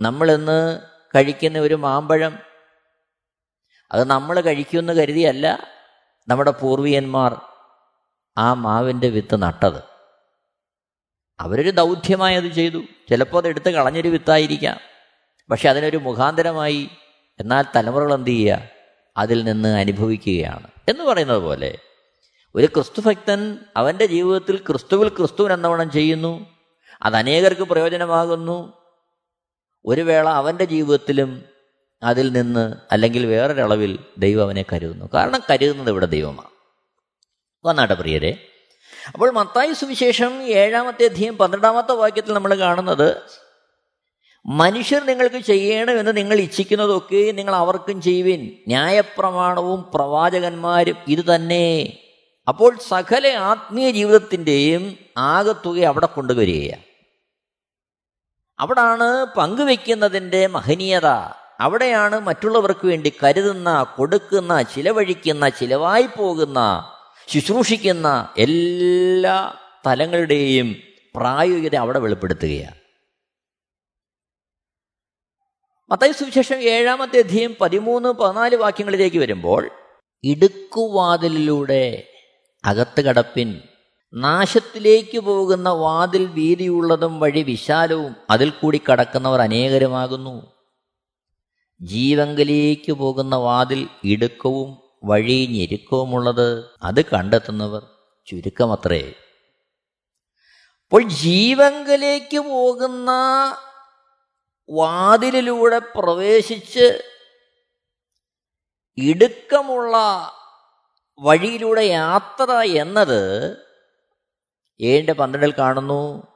നമ്മളിന്ന് 0.00 0.80
കഴിക്കുന്ന 1.14 1.58
ഒരു 1.58 1.74
മാമ്പഴം 1.74 2.38
അത് 3.92 4.04
നമ്മൾ 4.04 4.40
കഴിക്കുമെന്ന് 4.40 4.92
കരുതിയല്ല 4.92 5.66
നമ്മുടെ 6.28 6.50
പൂർവികന്മാർ 6.50 7.40
ആ 8.38 8.54
മാവിന്റെ 8.54 9.08
വിത്ത് 9.08 9.42
നട്ടത്. 9.42 9.82
അവരൊരു 11.40 11.70
ദൗത്യമായി 11.70 12.36
അത് 12.36 12.44
ചെയ്തു. 12.44 12.82
ചിലപ്പോൾ 13.10 13.38
അത് 13.38 13.48
എടുത്ത് 13.48 13.70
കളഞ്ഞൊരു 13.70 14.08
വിത്തായിരിക്കാം. 14.08 14.80
പക്ഷെ 15.50 15.68
അതിനൊരു 15.68 15.96
മുഖാന്തരമായി 15.96 16.90
എന്നാൽ 17.40 17.64
തലമുറകൾ 17.76 18.14
എന്ത് 18.14 18.30
ചെയ്യുക? 18.30 18.68
അതിൽ 19.16 19.44
നിന്ന് 19.44 19.68
അനുഭവിക്കുകയാണ്. 19.68 20.66
എന്ന് 20.88 21.04
പറയുന്നത് 21.04 21.38
പോലെ 21.38 21.78
ഒരു 22.54 22.66
ക്രിസ്തുഭക്തൻ 22.66 23.58
അവന്റെ 23.76 24.06
ജീവിതത്തിൽ 24.06 24.56
ക്രിസ്തുവിൽ 24.56 25.08
ക്രിസ്തുവിൻ 25.08 25.52
എന്നവണ്ണം 25.52 25.90
ചെയ്യുന്നു. 25.90 26.51
അത് 27.02 27.16
അനേകർക്ക് 27.16 27.62
പ്രയോജനമാകുന്നു. 27.62 28.72
ഒരു 29.86 30.00
വേള 30.00 30.28
അവന്റെ 30.28 30.64
ജീവിതത്തിലും 30.64 31.42
അതിൽ 32.02 32.32
നിന്ന് 32.32 32.74
അല്ലെങ്കിൽ 32.92 33.26
വേറൊരളവിൽ 33.26 33.98
ദൈവം 34.18 34.42
അവനെ 34.42 34.64
കരുതുന്നു. 34.72 35.08
കാരണം 35.14 35.40
കരുതുന്നത് 35.50 35.90
ഇവിടെ 35.90 36.06
ദൈവമാണ്. 36.06 36.48
വന്നാട്ടെ 37.64 37.94
പ്രിയരെ. 37.94 38.38
അപ്പോൾ 39.14 39.30
മത്തായി 39.30 39.72
സുവിശേഷം 39.72 40.42
ഏഴാമത്തെ 40.42 41.04
അധ്യയം 41.04 41.38
പന്ത്രണ്ടാമത്തെ 41.38 41.92
വാക്യത്തിൽ 41.92 42.32
നമ്മൾ 42.32 42.54
കാണുന്നത് 42.54 43.16
മനുഷ്യർ 44.46 45.06
നിങ്ങൾക്ക് 45.06 45.38
ചെയ്യണമെന്ന് 45.40 46.16
നിങ്ങൾ 46.16 46.38
ഇച്ഛിക്കുന്നതൊക്കെ 46.38 47.30
നിങ്ങൾ 47.30 47.54
അവർക്കും 47.54 48.02
ചെയ്യുവിൻ. 48.02 48.56
ന്യായപ്രമാണവും 48.68 49.90
പ്രവാചകന്മാരും 49.94 50.96
ഇത് 51.08 51.34
തന്നെ. 51.34 51.98
അപ്പോൾ 52.48 52.78
സകല 52.88 53.26
ആത്മീയ 53.26 53.90
ജീവിതത്തിന്റെയും 53.90 54.98
ആകത്തുക 55.18 55.78
അവിടെ 55.78 56.06
കൊണ്ടുവരികയാണ്. 56.06 56.91
അവിടാണ് 58.62 59.26
പങ്കുവെക്കുന്നതിന്റെ 59.38 60.46
മഹനീയത. 60.46 61.06
അവിടെയാണ് 61.60 62.20
മറ്റുള്ളവർക്ക് 62.20 62.86
വേണ്ടി 62.86 63.12
കരുതുന്ന 63.24 63.86
കൊടുക്കുന്ന 63.98 64.62
ചിലവഴിക്കുന്ന 64.62 65.48
ചിലവായി 65.48 66.08
പോകുന്ന 66.18 66.90
ശുശ്രൂഷിക്കുന്ന 67.28 68.34
എല്ലാ 68.38 69.54
തലങ്ങളുടെയും 69.86 70.76
പ്രായോഗികത 71.16 71.76
അവിടെ 71.76 71.98
വെളിപ്പെടുത്തുകയാണ്. 71.98 72.74
മത്തായി 75.90 76.12
സുവിശേഷം 76.12 76.56
ഏഴാമത്തെ 76.56 77.18
അധ്യയം 77.18 77.56
പതിമൂന്ന് 77.60 78.08
പതിനാല് 78.08 78.56
വാക്യങ്ങളിലേക്ക് 78.56 79.18
വരുമ്പോൾ 79.18 79.70
ഇടുക്കുവാതിലിലൂടെ 80.24 82.08
അകത്ത് 82.64 83.00
കടപ്പിൻ. 83.00 83.60
നാശത്തിലേക്ക് 84.14 85.18
പോകുന്ന 85.18 85.68
വാതിൽ 85.68 86.26
വീതിയുള്ളതും 86.26 87.20
വഴി 87.20 87.42
വിശാലവും 87.42 88.16
അതിൽ 88.30 88.50
കൂടി 88.50 88.80
കടക്കുന്നവർ 88.90 89.40
അനേകരുമാകുന്നു. 89.40 90.52
ജീവങ്കലേക്ക് 91.80 92.92
പോകുന്ന 92.92 93.36
വാതിൽ 93.36 93.88
ഇടുക്കവും 94.04 94.76
വഴി 95.04 95.46
ഞെരുക്കവുമുള്ളത് 95.50 96.64
അത് 96.82 97.04
കണ്ടെത്തുന്നവർ 97.04 97.82
ചുരുക്കമത്രേ. 98.26 99.12
അപ്പോൾ 100.84 101.02
ജീവങ്കലേക്ക് 101.02 102.38
പോകുന്ന 102.38 103.10
വാതിലിലൂടെ 104.70 105.78
പ്രവേശിച്ച് 105.78 107.02
ഇടുക്കമുള്ള 108.98 109.96
വഴിയിലൂടെ 111.22 111.84
യാത്ര 111.84 112.52
എന്നത് 112.52 113.56
ഏഴിന്റെ 114.82 115.12
പന്ത്രണ്ടിൽ 115.12 115.54
കാണുന്നു 115.58 116.26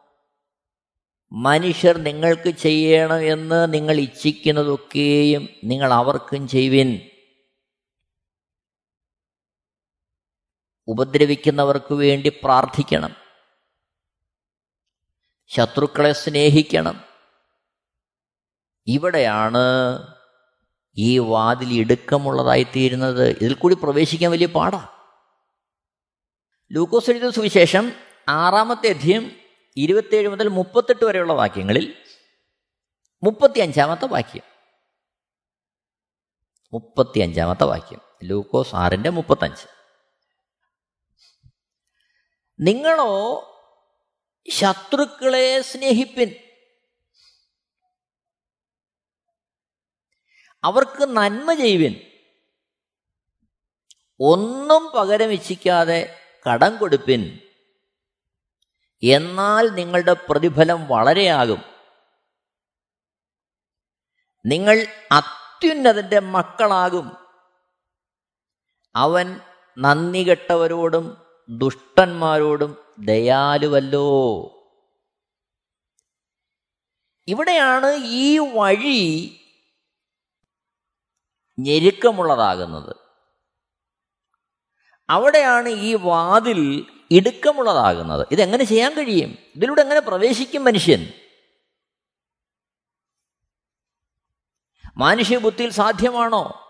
മനുഷ്യർ 1.33 1.97
നിങ്ങൾക്ക് 1.97 2.51
ചെയ്യണം 2.51 3.21
എന്ന് 3.21 3.75
നിങ്ങൾ 3.75 4.01
ഇച്ഛിക്കുന്നതൊക്കെയും 4.01 5.49
നിങ്ങൾ 5.65 5.93
അവർക്കും 5.93 6.49
ചെയ്യുവിൻ. 6.49 7.11
ഉപദ്രവിക്കുന്നവർക്ക് 10.87 11.95
വേണ്ടി 11.95 12.29
പ്രാർത്ഥിക്കണം. 12.45 13.17
ശത്രുക്കളെ 15.47 16.13
സ്നേഹിക്കണം. 16.13 17.05
ഇവിടെയാണ് 18.87 19.59
ഈ 20.97 21.19
വാതിൽ 21.19 21.73
ഇടുക്കമുള്ളതായിത്തീരുന്നത്. 21.73 23.29
ഇതിൽ 23.29 23.55
കൂടി 23.55 23.75
പ്രവേശിക്കാൻ 23.75 24.31
വലിയ 24.31 24.47
പാടാ. 24.47 24.89
ലൂക്കോസ് 26.73 27.11
എഴുതിയ 27.11 27.31
സുവിശേഷം 27.31 28.06
ആറാമത്തെ 28.29 28.89
അധ്യയം 28.89 29.41
ഇരുപത്തേഴ് 29.77 30.29
മുതൽ 30.29 30.49
മുപ്പത്തെട്ട് 30.49 31.05
വരെയുള്ള 31.05 31.33
വാക്യങ്ങളിൽ 31.33 32.05
മുപ്പത്തി 33.23 33.61
അഞ്ചാമത്തെ 33.61 34.07
വാക്യം. 34.07 34.43
മുപ്പത്തി 36.73 37.19
അഞ്ചാമത്തെ 37.19 37.65
വാക്യം. 37.65 38.01
ലൂക്കോസ് 38.25 38.75
ആറിന്റെ 38.75 39.11
മുപ്പത്തഞ്ച്. 39.11 39.67
നിങ്ങളോ 42.61 43.43
ശത്രുക്കളെ 44.51 45.61
സ്നേഹിപ്പിൻ. 45.61 46.35
അവർക്ക് 50.65 51.05
നന്മ 51.05 51.55
ചെയ്യുവിൻ. 51.55 52.01
ഒന്നും 54.21 54.93
പകരം 54.95 55.33
ഇച്ഛിക്കാതെ 55.33 56.21
കടം 56.49 56.77
കൊടുപ്പിൻ. 56.77 57.46
എന്നാൽ 59.03 59.69
നിങ്ങളുടെ 59.69 60.13
പ്രതിഫലം 60.13 60.87
വളരെയാകും. 60.89 61.63
നിങ്ങൾ 64.47 64.87
അത്യുന്നതന്റെ 65.13 66.19
മക്കളാകും. 66.19 67.17
അവൻ 68.97 69.41
നന്ദി 69.79 70.31
കെട്ടവരോടും 70.31 71.23
ദുഷ്ടന്മാരോടും 71.49 72.77
ദയാലുവല്ലോ. 72.99 74.43
ഇവിടെയാണ് 77.29 77.95
ഈ 78.05 78.39
വഴി 78.39 79.41
ഞെരുക്കമുള്ളതാകുന്നത്. 81.59 82.97
അവിടെയാണ് 85.11 85.69
ഈ 85.69 85.95
വാതിൽ 85.95 86.87
ഇടുക്കമുള്ളതാകുന്നത്. 87.11 88.27
ഇതെങ്ങനെ 88.31 88.65
ചെയ്യാൻ 88.65 88.95
കഴിയും? 88.95 89.39
ഇതിലൂടെ 89.57 89.83
എങ്ങനെ 89.83 90.01
പ്രവേശിക്കും 90.01 90.65
മനുഷ്യൻ? 90.65 91.13
മാനുഷ്യബുദ്ധിയിൽ 94.97 95.71
സാധ്യമാണോ? 95.71 96.63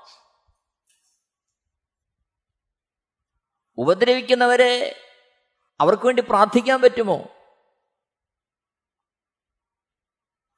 ഉപദ്രവിക്കുന്നവരെ 3.76 5.00
അവർക്ക് 5.80 6.06
വേണ്ടി 6.06 6.22
പ്രാർത്ഥിക്കാൻ 6.22 6.80
പറ്റുമോ? 6.80 7.24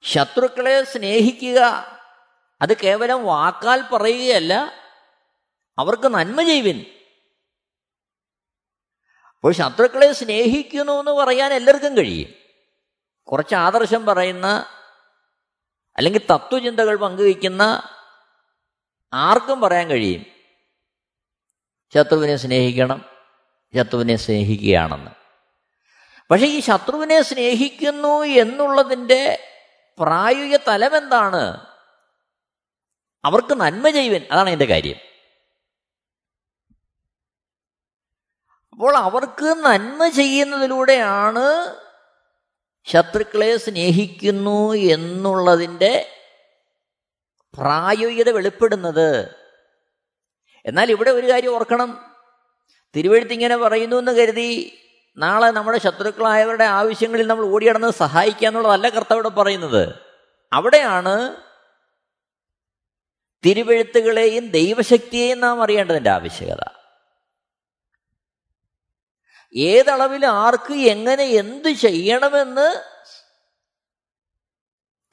ശത്രുക്കളെ 0.03 0.85
സ്നേഹിക്കുക 0.85 1.59
അത് 2.63 2.77
കേവലം 2.77 3.25
വാക്കാൽ 3.25 3.89
പറയുകയല്ല 3.93 4.73
അവർക്ക് 5.79 6.09
നന്മ 6.09 6.43
ചെയ്യുവിൻ. 6.43 6.98
അപ്പോൾ 9.39 9.53
ശത്രുക്കളെ 9.53 10.13
സ്നേഹിക്കുന്നു 10.13 10.93
എന്ന് 10.93 11.11
പറയാൻ 11.11 11.55
എല്ലാവർക്കും 11.55 11.97
കഴിയും. 11.97 12.35
കുറച്ച് 13.25 13.55
ആദർശം 13.55 14.07
പറയുന്ന 14.07 14.67
അല്ലെങ്കിൽ 15.97 16.21
തത്വചിന്തകൾ 16.31 16.97
പങ്കുവയ്ക്കുന്ന 16.97 17.83
ആർക്കും 19.13 19.61
പറയാൻ 19.61 19.89
കഴിയും. 19.89 20.27
ശത്രുവിനെ 21.95 22.37
സ്നേഹിക്കണം 22.37 23.05
ശത്രുവിനെ 23.77 24.17
സ്നേഹിക്കുകയാണെന്ന്. 24.17 25.11
പക്ഷേ 26.31 26.47
ഈ 26.47 26.61
ശത്രുവിനെ 26.61 27.23
സ്നേഹിക്കുന്നു 27.23 28.25
എന്നുള്ളതിന്റെ 28.25 29.53
പ്രായോഗിക 29.99 30.57
തലമെന്താണ്? 30.57 31.67
അവർക്ക് 33.25 33.55
നന്മ 33.55 33.91
ചെയ്യുവൻ 33.91 34.27
അതാണ് 34.33 34.51
എന്റെ 34.51 34.65
കാര്യം. 34.65 35.08
അപ്പോൾ 38.79 38.97
അവർക്ക് 38.97 39.45
നന്മ 39.45 40.09
ചെയ്യുന്നതിലൂടെയാണ് 40.09 41.77
ശത്രുക്കളെ 42.85 43.57
സ്നേഹിക്കുന്നു 43.57 44.73
എന്നുള്ളതിന്റെ 44.73 46.09
പ്രായോഗികത 47.55 48.31
വെളിപ്പെടുന്നത്. 48.31 49.35
എന്നാൽ 50.67 50.91
ഇവിടെ 50.91 51.11
ഒരു 51.11 51.31
കാര്യം 51.31 51.55
ഓർക്കണം. 51.55 52.17
തിരുവഴുത്തിങ്ങനെ 52.97 53.57
പറയുന്നു 53.57 53.97
എന്ന് 53.97 54.13
കരുതി 54.13 54.79
നാളെ 55.17 55.51
നമ്മുടെ 55.51 55.79
ശത്രുക്കളായവരുടെ 55.79 56.65
ആവശ്യങ്ങളിൽ 56.65 57.27
നമ്മൾ 57.27 57.45
ഓടിയടന്ന് 57.45 57.91
സഹായിക്കുക 57.91 58.49
എന്നുള്ളതല്ല 58.49 58.89
കർത്തവിടെ 58.89 59.29
പറയുന്നത്. 59.29 59.95
അവിടെയാണ് 60.53 61.37
തിരുവഴുത്തുകളെയും 63.47 64.51
ദൈവശക്തിയെയും 64.51 65.41
നാം 65.41 65.63
അറിയേണ്ടതിന്റെ 65.63 66.11
ആവശ്യകത. 66.11 66.78
ഏതളവിൽ 69.55 70.27
ആർക്ക് 70.27 70.73
എങ്ങനെ 70.73 71.23
എന്ത് 71.23 71.69
ചെയ്യണമെന്ന് 71.69 72.83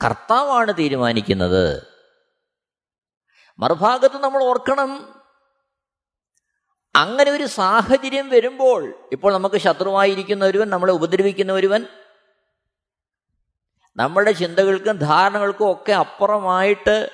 കർത്താവാണ് 0.03 0.71
തീരുമാനിക്കുന്നത്. 0.77 1.89
മറുഭാഗത്ത് 3.59 4.17
നമ്മൾ 4.17 4.43
ഓർക്കണം 4.43 5.15
അങ്ങനെ 6.95 7.31
ഒരു 7.31 7.45
സാഹചര്യം 7.45 8.29
വരുമ്പോൾ 8.29 9.07
ഇപ്പോൾ 9.11 9.33
നമുക്ക് 9.33 9.55
ശത്രുവായിരിക്കുന്ന 9.55 10.45
ഒരുവൻ 10.45 10.69
നമ്മളെ 10.69 10.93
ഉപദ്രവിക്കുന്ന 10.93 11.53
ഒരുവൻ 11.53 11.85
നമ്മുടെ 13.97 14.31
ചിന്തകൾക്കും 14.31 14.97
ധാരണകൾക്കും 14.97 15.71
ഒക്കെ 15.71 15.91
അപ്പുറമായിട്ട് 15.91 17.09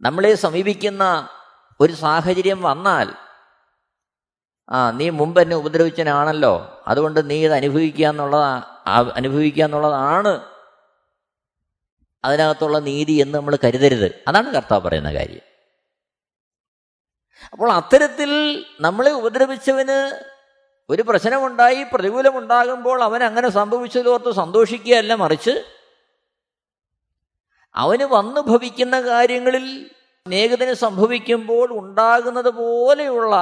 നമ്മളെ 0.00 0.34
സമീപിക്കുന്ന 0.34 1.30
ഒരു 1.80 1.92
സാഹചര്യം 1.92 2.62
വന്നാൽ 2.62 3.08
ആ 4.70 4.90
നീ 4.90 5.10
മുമ്പ് 5.10 5.40
എന്നെ 5.40 5.56
ഉപദ്രവിച്ചനാണല്ലോ 5.56 6.82
അതുകൊണ്ട് 6.88 7.30
നീ 7.30 7.44
ഇത് 7.44 7.52
അനുഭവിക്കുക 7.52 8.06
എന്നുള്ളതാ 8.06 8.64
അനുഭവിക്കുക 9.14 9.64
എന്നുള്ളതാണ് 9.64 10.32
അതിനകത്തുള്ള 12.24 12.78
നീതി 12.78 13.12
എന്ന് 13.12 13.38
നമ്മൾ 13.38 13.58
കരുതരുത്. 13.64 14.14
അതാണ് 14.28 14.54
കർത്താവ് 14.54 14.82
പറയുന്ന 14.82 15.12
കാര്യം. 15.12 15.44
അപ്പോൾ 17.52 17.72
അത്തരത്തിൽ 17.72 18.30
നമ്മളെ 18.80 19.10
ഉപദ്രവിച്ചവന് 19.10 20.20
ഒരു 20.90 21.02
പ്രശ്നമുണ്ടായി 21.02 21.82
പ്രതികൂലമുണ്ടാകുമ്പോൾ 21.82 23.02
അവൻ 23.02 23.24
അങ്ങനെ 23.24 23.48
സംഭവിച്ചതോർത്ത് 23.48 24.30
സന്തോഷിക്കുകയല്ല 24.32 25.14
മറിച്ച് 25.14 25.64
അവന് 27.74 28.04
വന്നു 28.04 28.40
ഭവിക്കുന്ന 28.40 29.00
കാര്യങ്ങളിൽ 29.00 29.90
സ്നേഹിതന് 30.26 30.74
സംഭവിക്കുമ്പോൾ 30.74 31.78
ഉണ്ടാകുന്നത് 31.78 32.48
പോലെയുള്ള 32.48 33.36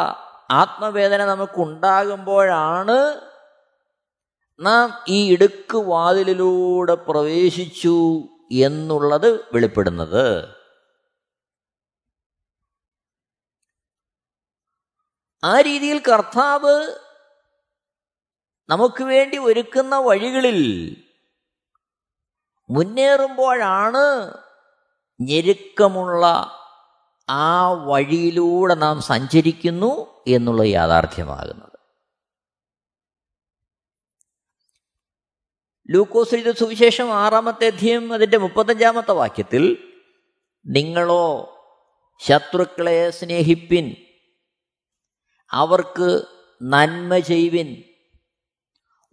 ആത്മവേദന 0.51 1.25
നമുക്കുണ്ടാകുമ്പോഴാണ് 1.25 2.99
നാം 4.61 4.87
ഈ 5.09 5.19
ഇടുക്ക് 5.33 5.77
വാതിലിലൂടെ 5.77 6.95
പ്രവേശിച്ചു 6.95 7.99
എന്നുള്ളത് 8.69 9.29
വെളിപ്പെടുന്നത്. 9.55 10.25
ആ 15.43 15.61
രീതിയിൽ 15.61 15.99
കർത്താവ് 15.99 16.77
നമുക്ക് 18.69 19.05
വേണ്ടി 19.05 19.39
ഒരുക്കുന്ന 19.39 19.97
വഴികളിൽ 19.99 20.61
മുന്നേറുമ്പോഴാണ് 22.71 24.05
ഞെരുക്കമുള്ള 25.21 26.25
ആ 27.31 27.71
വഴിയിലൂടെ 27.71 28.75
നാം 28.75 29.03
സഞ്ചരിക്കുന്നു 29.03 30.25
എന്നുള്ള 30.29 30.63
യാഥാർത്ഥ്യമാകുന്നത്. 30.63 31.79
ലൂക്കോസ് 35.91 36.35
എഴുത 36.35 36.55
സുവിശേഷം 36.55 37.13
ആറാമത്തെ 37.15 37.67
അധ്യയം 37.67 38.13
അതിന്റെ 38.13 38.37
മുപ്പത്തഞ്ചാമത്തെ 38.37 39.13
വാക്യത്തിൽ 39.13 39.95
നിങ്ങളോ 40.67 41.55
ശത്രുക്കളെ 42.19 43.11
സ്നേഹിപ്പിൻ 43.11 43.97
അവർക്ക് 45.51 46.25
നന്മ 46.63 47.19
ചെയ്വിൻ 47.19 47.83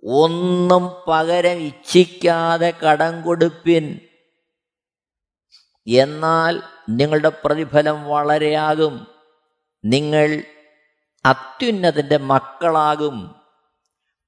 ഒന്നും 0.04 0.90
പകരം 1.08 1.58
ഇച്ഛിക്കാതെ 1.58 2.70
കടം 2.70 3.22
കൊടുപ്പിൻ. 3.22 4.00
എന്നാൽ 5.88 6.62
നിങ്ങളുടെ 6.90 7.32
പ്രതിഫലം 7.46 8.08
വളരെയാകും. 8.08 9.08
നിങ്ങൾ 9.86 10.44
അത്യുന്നതിന്റെ 11.26 12.18
മക്കളാകും. 12.18 13.36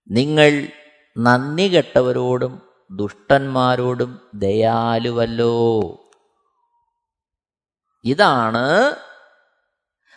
നിങ്ങൾ 0.09 0.67
നന്ദി 1.17 1.67
കെട്ടവരോടും 1.67 2.61
ദുഷ്ടന്മാരോടും 2.91 4.21
ദയാലുവല്ലോ. 4.33 5.81
ഇതാണ് 8.03 8.95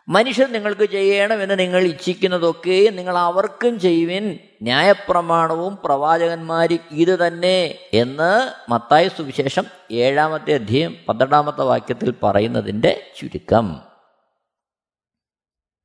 മനുഷ്യർ 0.09 0.53
നിങ്ങൾക്ക് 0.53 0.85
ചെയ്യണമെന്ന് 0.85 1.59
നിങ്ങൾ 1.59 1.81
ഇച്ഛിക്കുന്നതൊക്കെ 1.81 2.91
നിങ്ങൾ 2.91 3.19
അവർക്കും 3.19 3.81
ചെയ്യുവിൻ. 3.81 4.39
ന്യായപ്രമാണവും 4.63 5.79
പ്രവാചകന്മാരും 5.85 6.79
ഇത് 6.91 7.27
തന്നെ 7.27 7.79
എന്ന് 7.93 8.53
മത്തായ 8.71 9.09
സുവിശേഷം 9.09 9.65
ഏഴാമത്തെ 9.93 10.55
അധ്യയം 10.55 10.97
പന്ത്രണ്ടാമത്തെ 11.09 11.63
വാക്യത്തിൽ 11.63 12.15
പറയുന്നതിന്റെ 12.23 13.13
ചുരുക്കം. 13.17 13.83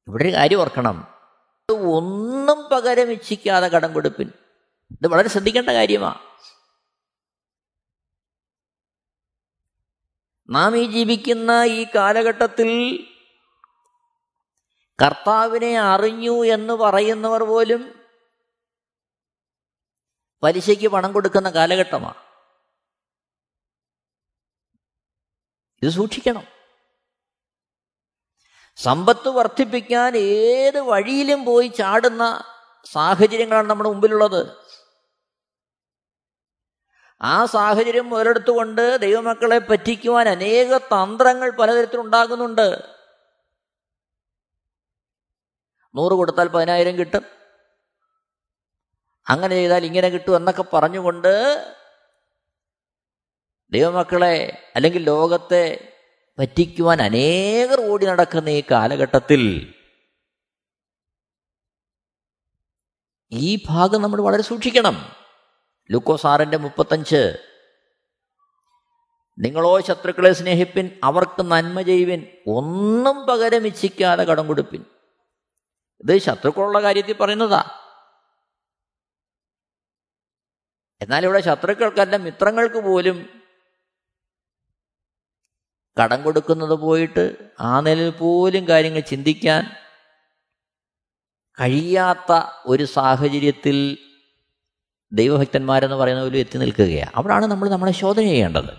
ഇവിടെ 0.08 0.24
ഒരു 0.24 0.34
കാര്യം 0.34 0.62
ഓർക്കണം. 0.62 1.08
ഒന്നും 1.72 2.70
പകരം 2.72 3.12
ഇച്ഛിക്കാതെ 3.12 3.68
കടം 3.68 3.94
കൊടുപ്പിൻ. 3.94 4.32
ഇത് 4.92 5.08
വളരെ 5.08 5.30
ശ്രദ്ധിക്കേണ്ട 5.30 5.70
കാര്യമാണ് 5.70 6.20
നാം 10.50 10.78
ഈ 10.78 10.92
ജീവിക്കുന്ന 10.92 11.64
ഈ 11.66 11.86
കാലഘട്ടത്തിൽ 11.96 13.04
കർത്താവിനെ 15.02 15.80
അറിഞ്ഞു 15.80 16.46
എന്ന് 16.46 16.74
പറയുന്നവർ 16.74 17.44
പോലും 17.44 18.02
പലിശയ്ക്ക് 20.44 20.88
പണം 20.88 21.14
കൊടുക്കുന്ന 21.14 21.50
കാലഘട്ടമാണ്. 21.50 22.16
ഇത് 25.84 25.90
സൂക്ഷിക്കണം. 25.90 26.44
സമ്പത്ത് 28.76 29.30
വർദ്ധിപ്പിക്കാൻ 29.30 30.18
ഏത് 30.18 30.80
വഴിയിലും 30.80 31.46
പോയി 31.46 31.68
ചാടുന്ന 31.68 32.44
സാഹചര്യങ്ങളാണ് 32.86 33.70
നമ്മുടെ 33.70 33.90
മുമ്പിലുള്ളത്. 33.90 34.58
ആ 37.22 37.46
സാഹചര്യം 37.46 38.10
മുതലെടുത്തുകൊണ്ട് 38.10 38.98
ദൈവമക്കളെ 39.02 39.60
പറ്റിക്കുവാൻ 39.60 40.30
അനേക 40.30 40.78
തന്ത്രങ്ങൾ 40.78 41.52
പലതരത്തിലുണ്ടാകുന്നുണ്ട്. 41.52 42.95
നൂറ് 45.96 46.14
കൊടുത്താൽ 46.14 46.48
പതിനായിരം 46.48 46.98
കിട്ടും. 46.98 47.26
അങ്ങനെ 49.28 49.56
ചെയ്താൽ 49.56 49.86
ഇങ്ങനെ 49.86 50.10
കിട്ടും 50.10 50.36
എന്നൊക്കെ 50.36 50.66
പറഞ്ഞുകൊണ്ട് 50.74 51.66
ദൈവമക്കളെ 53.72 54.64
അല്ലെങ്കിൽ 54.76 55.04
ലോകത്തെ 55.04 55.94
പറ്റിക്കുവാൻ 56.40 57.02
അനേകർ 57.02 57.92
ഓടി 57.92 58.06
നടക്കുന്ന 58.06 58.50
ഈ 58.50 58.64
കാലഘട്ടത്തിൽ 58.72 59.74
ഈ 63.32 63.64
ഭാഗം 63.66 64.02
നമ്മൾ 64.02 64.22
വളരെ 64.22 64.42
സൂക്ഷിക്കണം. 64.42 65.16
ലുക്കോസാറിന്റെ 65.92 66.58
മുപ്പത്തഞ്ച്. 66.58 67.38
നിങ്ങളോ 69.40 69.82
ശത്രുക്കളെ 69.82 70.34
സ്നേഹിപ്പിൻ 70.34 70.90
അവർക്ക് 71.04 71.42
നന്മ 71.42 71.82
ചെയ്യുവിൻ 71.82 72.28
ഒന്നും 72.48 73.26
പകരം 73.26 73.68
ഇച്ഛിക്കാതെ 73.68 74.24
കടം 74.24 74.48
കൊടുപ്പിൻ. 74.48 74.86
ഇത് 76.00 76.18
ശത്രുക്കളുള്ള 76.18 76.82
കാര്യത്തിൽ 76.82 77.18
പറയുന്നതാ. 77.18 77.64
എന്നാൽ 81.02 81.24
ഇവിടെ 81.24 81.40
ശത്രുക്കൾക്കല്ല 81.40 82.16
മിത്രങ്ങൾക്ക് 82.16 82.84
പോലും 82.84 83.30
കടം 86.04 86.24
കൊടുക്കുന്നത് 86.24 86.72
പോയിട്ട് 86.72 87.52
ആ 87.60 87.80
നിലയിൽ 87.80 88.10
പോലും 88.10 88.68
കാര്യങ്ങൾ 88.68 89.00
ചിന്തിക്കാൻ 89.00 89.64
കഴിയാത്ത 91.60 92.42
ഒരു 92.66 92.84
സാഹചര്യത്തിൽ 92.84 93.98
ദൈവഭക്തന്മാരെന്ന് 95.12 95.96
പറയുന്ന 95.96 96.24
പോലും 96.24 96.38
എത്തി 96.38 96.58
നിൽക്കുകയാണ് 96.58 97.12
അവിടാണ് 97.16 97.46
നമ്മൾ 97.46 97.70
നമ്മളെ 97.70 97.92
ശോധന 97.92 98.22
ചെയ്യേണ്ടത്. 98.22 98.78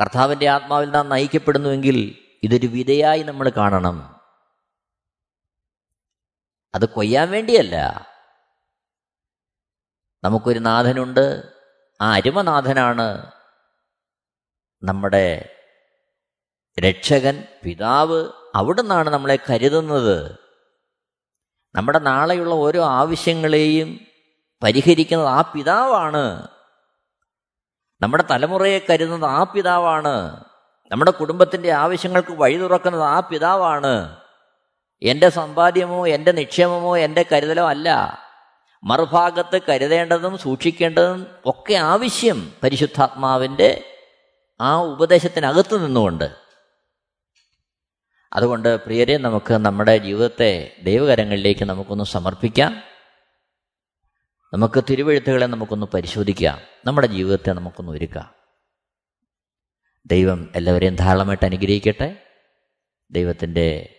കർത്താവിന്റെ 0.00 0.48
ആത്മാവിൽ 0.48 0.90
നാം 0.90 1.08
നയിക്കപ്പെടുന്നുവെങ്കിൽ 1.08 2.28
ഇതൊരു 2.42 2.66
വിധയായി 2.66 3.22
നമ്മൾ 3.22 3.48
കാണണം. 3.48 4.21
അത് 6.74 6.88
കൊയ്യാൻ 6.88 7.30
വേണ്ടിയല്ല. 7.30 8.06
നമുക്കൊരു 10.24 10.58
നാഥനുണ്ട്. 10.58 11.52
ആ 12.00 12.12
അരുമനാഥനാണ് 12.12 13.30
നമ്മുടെ 14.82 15.54
രക്ഷകൻ 16.80 17.44
പിതാവ് 17.64 18.30
അവിടുന്നാണ് 18.54 19.10
നമ്മളെ 19.10 19.38
കരുതുന്നത്. 19.50 20.36
നമ്മുടെ 21.74 21.98
നാളെയുള്ള 21.98 22.54
ഓരോ 22.54 22.84
ആവശ്യങ്ങളെയും 22.84 24.00
പരിഹരിക്കുന്നത് 24.62 25.28
ആ 25.28 25.40
പിതാവാണ്. 25.40 26.48
നമ്മുടെ 28.00 28.24
തലമുറയെ 28.30 28.78
കരുതുന്നത് 28.78 29.30
ആ 29.30 29.42
പിതാവാണ്. 29.42 30.44
നമ്മുടെ 30.92 31.10
കുടുംബത്തിന്റെ 31.10 31.70
ആവശ്യങ്ങൾക്ക് 31.70 32.32
വഴി 32.32 32.56
തുറക്കുന്നത് 32.56 33.02
ആ 33.02 33.20
പിതാവാണ്. 33.20 34.21
എന്റെ 35.02 35.28
സമ്പാദ്യമോ 35.28 36.08
എന്റെ 36.08 36.32
നിക്ഷേപമോ 36.32 36.96
എന്റെ 36.96 37.24
കരുതലോ 37.32 37.68
അല്ല. 37.68 38.18
മറുഭാഗത്ത് 38.84 39.60
കരുതേണ്ടതും 39.68 40.38
സൂക്ഷിക്കേണ്ടതും 40.38 41.26
ഒക്കെ 41.46 41.74
ആവശ്യം 41.74 42.52
പരിശുദ്ധാത്മാവിന്റെ 42.62 43.84
ആ 44.60 44.82
ഉപദേശത്തിനകത്ത് 44.82 45.84
നിന്നുകൊണ്ട്. 45.84 46.36
അതുകൊണ്ട് 48.32 48.84
പ്രിയരെ 48.84 49.16
നമുക്ക് 49.16 49.54
നമ്മുടെ 49.54 49.96
ജീവിതത്തെ 49.96 50.76
ദൈവകരങ്ങളിലേക്ക് 50.82 51.64
നമുക്കൊന്ന് 51.64 52.04
സമർപ്പിക്കാം. 52.04 52.82
നമുക്ക് 54.54 54.84
തിരുവഴുത്തുകളെ 54.90 55.46
നമുക്കൊന്ന് 55.46 55.86
പരിശോധിക്കാം. 55.94 56.60
നമ്മുടെ 56.84 57.06
ജീവിതത്തെ 57.06 57.52
നമുക്കൊന്ന് 57.52 57.92
ഒരുക്കാം. 57.92 58.34
ദൈവം 60.06 60.52
എല്ലാവരെയും 60.56 60.96
ധാരാളമായിട്ട് 60.96 61.44
അനുഗ്രഹിക്കട്ടെ. 61.44 62.26
ദൈവത്തിന്റെ 63.10 63.98